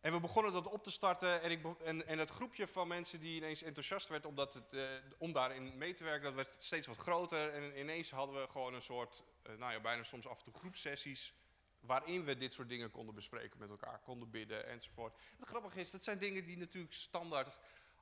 en 0.00 0.12
we 0.12 0.20
begonnen 0.20 0.52
dat 0.52 0.66
op 0.66 0.84
te 0.84 0.90
starten 0.90 1.42
en, 1.42 1.50
ik, 1.50 1.60
en, 1.84 2.06
en 2.06 2.18
het 2.18 2.30
groepje 2.30 2.66
van 2.66 2.88
mensen 2.88 3.20
die 3.20 3.36
ineens 3.36 3.62
enthousiast 3.62 4.08
werd 4.08 4.24
omdat 4.24 4.54
het, 4.54 4.72
uh, 4.72 4.88
om 5.18 5.32
daarin 5.32 5.78
mee 5.78 5.94
te 5.94 6.04
werken, 6.04 6.22
dat 6.22 6.34
werd 6.34 6.56
steeds 6.58 6.86
wat 6.86 6.96
groter. 6.96 7.52
En 7.52 7.78
ineens 7.78 8.10
hadden 8.10 8.40
we 8.40 8.48
gewoon 8.50 8.74
een 8.74 8.82
soort, 8.82 9.24
uh, 9.46 9.56
nou 9.58 9.72
ja, 9.72 9.80
bijna 9.80 10.02
soms 10.02 10.26
af 10.26 10.38
en 10.38 10.44
toe 10.44 10.54
groepsessies, 10.54 11.34
waarin 11.80 12.24
we 12.24 12.36
dit 12.36 12.54
soort 12.54 12.68
dingen 12.68 12.90
konden 12.90 13.14
bespreken 13.14 13.58
met 13.58 13.70
elkaar, 13.70 13.98
konden 13.98 14.30
bidden 14.30 14.66
enzovoort. 14.66 15.16
Het 15.38 15.48
grappige 15.48 15.80
is, 15.80 15.90
dat 15.90 16.04
zijn 16.04 16.18
dingen 16.18 16.44
die 16.44 16.58
natuurlijk 16.58 16.94
standaard 16.94 17.58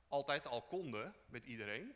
altijd 0.07 0.47
al 0.47 0.61
konden 0.61 1.15
met 1.25 1.45
iedereen. 1.45 1.95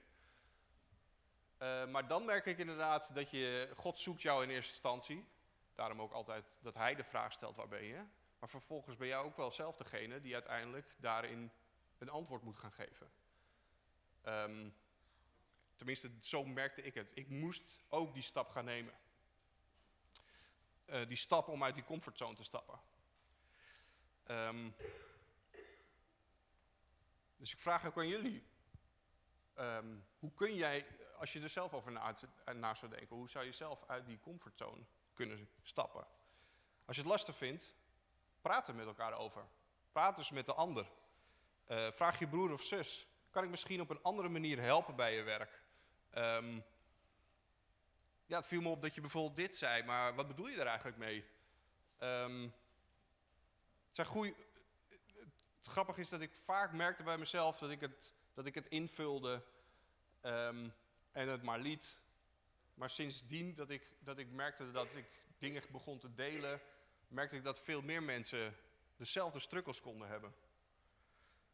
Uh, 1.60 1.88
maar 1.88 2.08
dan 2.08 2.26
merk 2.26 2.46
ik 2.46 2.58
inderdaad 2.58 3.16
dat 3.16 3.30
je, 3.30 3.70
God 3.76 4.00
zoekt 4.00 4.22
jou 4.22 4.44
in 4.44 4.50
eerste 4.50 4.72
instantie. 4.72 5.26
Daarom 5.76 6.02
ook 6.02 6.12
altijd 6.12 6.60
dat 6.62 6.74
hij 6.74 6.96
de 6.96 7.04
vraag 7.04 7.34
stelt, 7.34 7.56
waar 7.56 7.68
ben 7.68 7.84
je? 7.84 8.06
Maar 8.40 8.50
vervolgens 8.50 8.98
ben 8.98 9.08
jij 9.08 9.18
ook 9.18 9.38
wel 9.38 9.52
zelf 9.52 9.78
degene 9.78 10.22
die 10.22 10.34
uiteindelijk 10.34 10.96
daarin 10.98 11.52
een 11.98 12.10
antwoord 12.10 12.44
moet 12.44 12.58
gaan 12.58 12.72
geven. 12.72 13.12
Um, 14.26 14.76
tenminste, 15.76 16.12
zo 16.20 16.46
merkte 16.46 16.82
ik 16.82 16.94
het. 16.94 17.12
Ik 17.14 17.30
moest 17.30 17.84
ook 17.88 18.14
die 18.14 18.24
stap 18.24 18.50
gaan 18.50 18.66
nemen. 18.66 18.94
Uh, 20.86 21.08
die 21.08 21.18
stap 21.18 21.48
om 21.48 21.64
uit 21.64 21.76
die 21.76 21.84
comfortzone 21.84 22.36
te 22.36 22.44
stappen. 22.44 22.80
Um, 24.28 24.76
dus 27.38 27.54
ik 27.54 27.60
vraag 27.60 27.86
ook 27.86 27.98
aan 27.98 28.08
jullie. 28.08 28.44
Um, 29.58 30.06
hoe 30.20 30.34
kun 30.34 30.56
jij 30.56 30.86
als 31.22 31.34
je 31.34 31.42
er 31.42 31.50
zelf 31.50 31.74
over 31.74 31.92
na, 31.92 32.74
zou 32.74 32.92
denken, 32.92 33.16
hoe 33.16 33.30
zou 33.30 33.46
je 33.46 33.52
zelf 33.52 33.84
uit 33.88 34.06
die 34.06 34.20
comfortzone 34.20 34.84
kunnen 35.28 35.50
stappen? 35.62 36.08
Als 36.86 36.96
je 36.96 37.02
het 37.02 37.12
lastig 37.12 37.36
vindt, 37.36 37.74
praat 38.42 38.68
er 38.68 38.76
met 38.76 38.86
elkaar 38.86 39.14
over. 39.14 39.46
Praat 39.92 40.16
dus 40.16 40.32
met 40.32 40.46
de 40.46 40.54
ander. 40.54 40.92
Uh, 41.68 41.92
vraag 41.92 42.20
je 42.20 42.28
broer 42.28 42.52
of 42.52 42.64
zus, 42.64 43.08
kan 43.30 43.44
ik 43.44 43.50
misschien 43.50 43.82
op 43.82 43.90
een 43.90 44.02
andere 44.02 44.30
manier 44.30 44.60
helpen 44.62 44.96
bij 44.96 45.16
je 45.16 45.24
werk? 45.24 45.62
Um, 46.16 46.64
ja, 48.26 48.38
het 48.38 48.48
viel 48.48 48.62
me 48.62 48.70
op 48.70 48.82
dat 48.82 48.96
je 48.96 49.02
bijvoorbeeld 49.02 49.36
dit 49.36 49.56
zei, 49.56 49.84
maar 49.84 50.16
wat 50.16 50.28
bedoel 50.28 50.48
je 50.48 50.56
daar 50.56 50.66
eigenlijk 50.66 50.98
mee? 50.98 51.26
Um, 52.00 52.44
het, 53.88 53.96
zijn 53.96 54.08
goeie, 54.08 54.36
het 55.58 55.68
grappige 55.68 56.02
is 56.02 56.10
dat 56.10 56.22
ik 56.22 56.36
vaak 56.36 56.72
merkte 56.72 57.04
bij 57.04 57.18
mezelf 57.18 57.58
dat 57.58 57.70
ik 57.70 57.82
het, 57.82 58.14
dat 58.34 58.46
ik 58.46 58.56
het 58.56 58.70
invulde 58.70 59.44
um, 60.22 60.74
en 61.12 61.28
het 61.28 61.44
maar 61.44 61.60
liet. 61.60 62.00
Maar 62.74 62.90
sindsdien 62.90 63.56
dat 63.56 63.70
ik, 63.70 63.92
dat 64.00 64.18
ik 64.18 64.32
merkte 64.32 64.72
dat 64.72 64.96
ik 64.96 65.06
dingen 65.38 65.64
begon 65.72 66.00
te 66.00 66.14
delen, 66.14 66.62
merkte 67.08 67.36
ik 67.36 67.44
dat 67.44 67.60
veel 67.60 67.82
meer 67.82 68.04
mensen 68.04 68.56
dezelfde 68.96 69.40
strukkels 69.40 69.82
konden 69.82 70.08
hebben. 70.08 70.34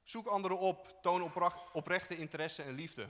Zoek 0.03 0.27
anderen 0.27 0.60
op, 0.60 0.99
toon 1.01 1.32
oprechte 1.73 2.17
interesse 2.17 2.63
en 2.63 2.73
liefde. 2.73 3.10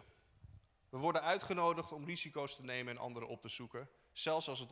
We 0.90 0.98
worden 0.98 1.22
uitgenodigd 1.22 1.92
om 1.92 2.06
risico's 2.06 2.56
te 2.56 2.64
nemen 2.64 2.96
en 2.96 3.02
anderen 3.02 3.28
op 3.28 3.42
te 3.42 3.50
zoeken, 3.50 3.90
zelfs 4.12 4.48
als 4.48 4.60
het 4.60 4.72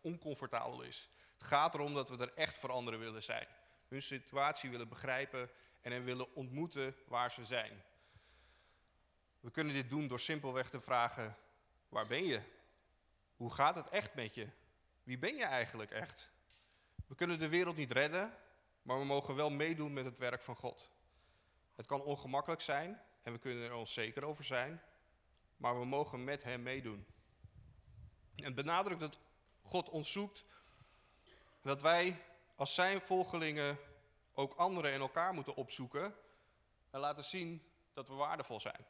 oncomfortabel 0.00 0.82
is. 0.82 1.10
Het 1.32 1.42
gaat 1.42 1.74
erom 1.74 1.94
dat 1.94 2.08
we 2.08 2.16
er 2.16 2.34
echt 2.34 2.58
voor 2.58 2.70
anderen 2.70 2.98
willen 2.98 3.22
zijn, 3.22 3.48
hun 3.88 4.02
situatie 4.02 4.70
willen 4.70 4.88
begrijpen 4.88 5.50
en 5.80 5.92
hen 5.92 6.04
willen 6.04 6.34
ontmoeten 6.34 6.96
waar 7.06 7.30
ze 7.30 7.44
zijn. 7.44 7.82
We 9.40 9.50
kunnen 9.50 9.74
dit 9.74 9.90
doen 9.90 10.08
door 10.08 10.20
simpelweg 10.20 10.70
te 10.70 10.80
vragen, 10.80 11.36
waar 11.92 12.06
ben 12.06 12.24
je? 12.24 12.40
Hoe 13.36 13.52
gaat 13.52 13.74
het 13.74 13.88
echt 13.88 14.14
met 14.14 14.34
je? 14.34 14.48
Wie 15.02 15.18
ben 15.18 15.36
je 15.36 15.44
eigenlijk 15.44 15.90
echt? 15.90 16.30
We 17.06 17.14
kunnen 17.14 17.38
de 17.38 17.48
wereld 17.48 17.76
niet 17.76 17.90
redden, 17.90 18.36
maar 18.82 18.98
we 18.98 19.04
mogen 19.04 19.34
wel 19.34 19.50
meedoen 19.50 19.92
met 19.92 20.04
het 20.04 20.18
werk 20.18 20.42
van 20.42 20.56
God. 20.56 20.90
Het 21.74 21.86
kan 21.86 22.02
ongemakkelijk 22.02 22.60
zijn 22.60 23.02
en 23.22 23.32
we 23.32 23.38
kunnen 23.38 23.64
er 23.64 23.74
onzeker 23.74 24.24
over 24.24 24.44
zijn, 24.44 24.82
maar 25.56 25.78
we 25.78 25.84
mogen 25.84 26.24
met 26.24 26.42
Hem 26.42 26.62
meedoen. 26.62 27.06
En 28.36 28.54
benadrukt 28.54 29.00
dat 29.00 29.18
God 29.62 29.88
ons 29.88 30.12
zoekt, 30.12 30.44
dat 31.62 31.82
wij 31.82 32.22
als 32.56 32.74
Zijn 32.74 33.00
volgelingen 33.00 33.78
ook 34.32 34.54
anderen 34.54 34.92
en 34.92 35.00
elkaar 35.00 35.34
moeten 35.34 35.54
opzoeken 35.54 36.14
en 36.90 37.00
laten 37.00 37.24
zien 37.24 37.62
dat 37.92 38.08
we 38.08 38.14
waardevol 38.14 38.60
zijn. 38.60 38.86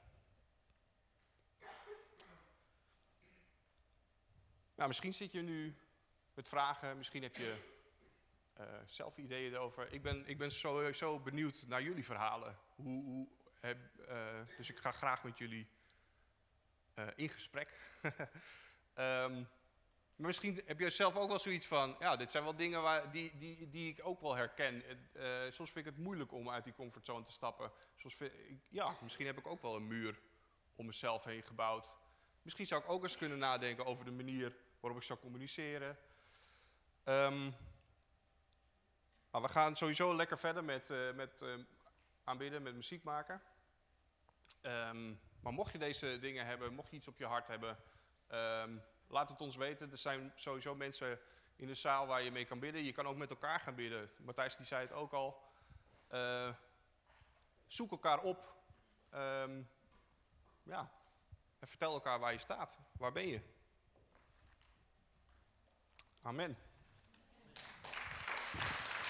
Nou, 4.82 4.94
misschien 4.94 5.14
zit 5.14 5.32
je 5.32 5.42
nu 5.42 5.76
met 6.34 6.48
vragen, 6.48 6.96
misschien 6.96 7.22
heb 7.22 7.36
je 7.36 7.56
uh, 8.60 8.66
zelf 8.86 9.16
ideeën 9.18 9.52
erover. 9.52 9.92
Ik 9.92 10.02
ben, 10.02 10.26
ik 10.26 10.38
ben 10.38 10.50
sowieso 10.50 11.18
benieuwd 11.18 11.64
naar 11.66 11.82
jullie 11.82 12.04
verhalen. 12.04 12.58
Hoe, 12.74 13.04
hoe 13.04 13.28
heb, 13.60 13.78
uh, 14.08 14.40
dus 14.56 14.70
ik 14.70 14.78
ga 14.78 14.92
graag 14.92 15.24
met 15.24 15.38
jullie 15.38 15.68
uh, 16.94 17.06
in 17.14 17.28
gesprek. 17.28 17.70
um, 18.02 18.12
maar 20.16 20.26
misschien 20.26 20.62
heb 20.66 20.78
je 20.78 20.90
zelf 20.90 21.16
ook 21.16 21.28
wel 21.28 21.38
zoiets 21.38 21.66
van, 21.66 21.96
ja, 21.98 22.16
dit 22.16 22.30
zijn 22.30 22.44
wel 22.44 22.56
dingen 22.56 22.82
waar, 22.82 23.10
die, 23.10 23.38
die, 23.38 23.68
die 23.70 23.92
ik 23.92 24.06
ook 24.06 24.20
wel 24.20 24.34
herken. 24.34 24.82
soms 25.50 25.70
vind 25.70 25.86
ik 25.86 25.92
het 25.92 26.04
moeilijk 26.04 26.32
om 26.32 26.50
uit 26.50 26.64
die 26.64 26.74
comfortzone 26.74 27.24
te 27.24 27.32
stappen. 27.32 27.72
Soms 27.96 28.14
vind 28.14 28.32
ik, 28.32 28.58
ja, 28.68 28.96
misschien 29.02 29.26
heb 29.26 29.38
ik 29.38 29.46
ook 29.46 29.62
wel 29.62 29.76
een 29.76 29.86
muur 29.86 30.20
om 30.76 30.86
mezelf 30.86 31.24
heen 31.24 31.42
gebouwd. 31.42 31.96
Misschien 32.42 32.66
zou 32.66 32.82
ik 32.82 32.90
ook 32.90 33.02
eens 33.02 33.16
kunnen 33.16 33.38
nadenken 33.38 33.86
over 33.86 34.04
de 34.04 34.10
manier 34.10 34.56
waarop 34.82 35.00
ik 35.00 35.06
zou 35.06 35.18
communiceren. 35.18 35.98
Maar 39.32 39.42
we 39.42 39.48
gaan 39.48 39.76
sowieso 39.76 40.16
lekker 40.16 40.38
verder 40.38 40.64
met, 40.64 40.90
uh, 40.90 41.12
met 41.12 41.40
uh, 41.42 41.54
aanbidden, 42.24 42.62
met 42.62 42.74
muziek 42.74 43.02
maken. 43.02 43.42
Um, 44.62 45.20
maar 45.40 45.52
mocht 45.52 45.72
je 45.72 45.78
deze 45.78 46.18
dingen 46.18 46.46
hebben, 46.46 46.74
mocht 46.74 46.90
je 46.90 46.96
iets 46.96 47.08
op 47.08 47.18
je 47.18 47.26
hart 47.26 47.46
hebben, 47.46 47.78
um, 48.32 48.82
laat 49.06 49.28
het 49.28 49.40
ons 49.40 49.56
weten. 49.56 49.90
Er 49.90 49.98
zijn 49.98 50.32
sowieso 50.34 50.74
mensen 50.74 51.20
in 51.56 51.66
de 51.66 51.74
zaal 51.74 52.06
waar 52.06 52.22
je 52.22 52.30
mee 52.30 52.44
kan 52.44 52.58
bidden. 52.58 52.84
Je 52.84 52.92
kan 52.92 53.06
ook 53.06 53.16
met 53.16 53.30
elkaar 53.30 53.60
gaan 53.60 53.74
bidden. 53.74 54.10
Matthijs 54.18 54.56
die 54.56 54.66
zei 54.66 54.82
het 54.82 54.92
ook 54.92 55.12
al. 55.12 55.42
Uh, 56.12 56.54
zoek 57.66 57.90
elkaar 57.90 58.20
op. 58.20 58.54
ja, 60.62 60.90
en 61.58 61.68
vertel 61.68 61.92
elkaar 61.92 62.18
waar 62.18 62.32
je 62.32 62.38
staat. 62.38 62.78
Waar 62.92 63.12
ben 63.12 63.26
je? 63.26 63.40
Amen. 66.24 66.56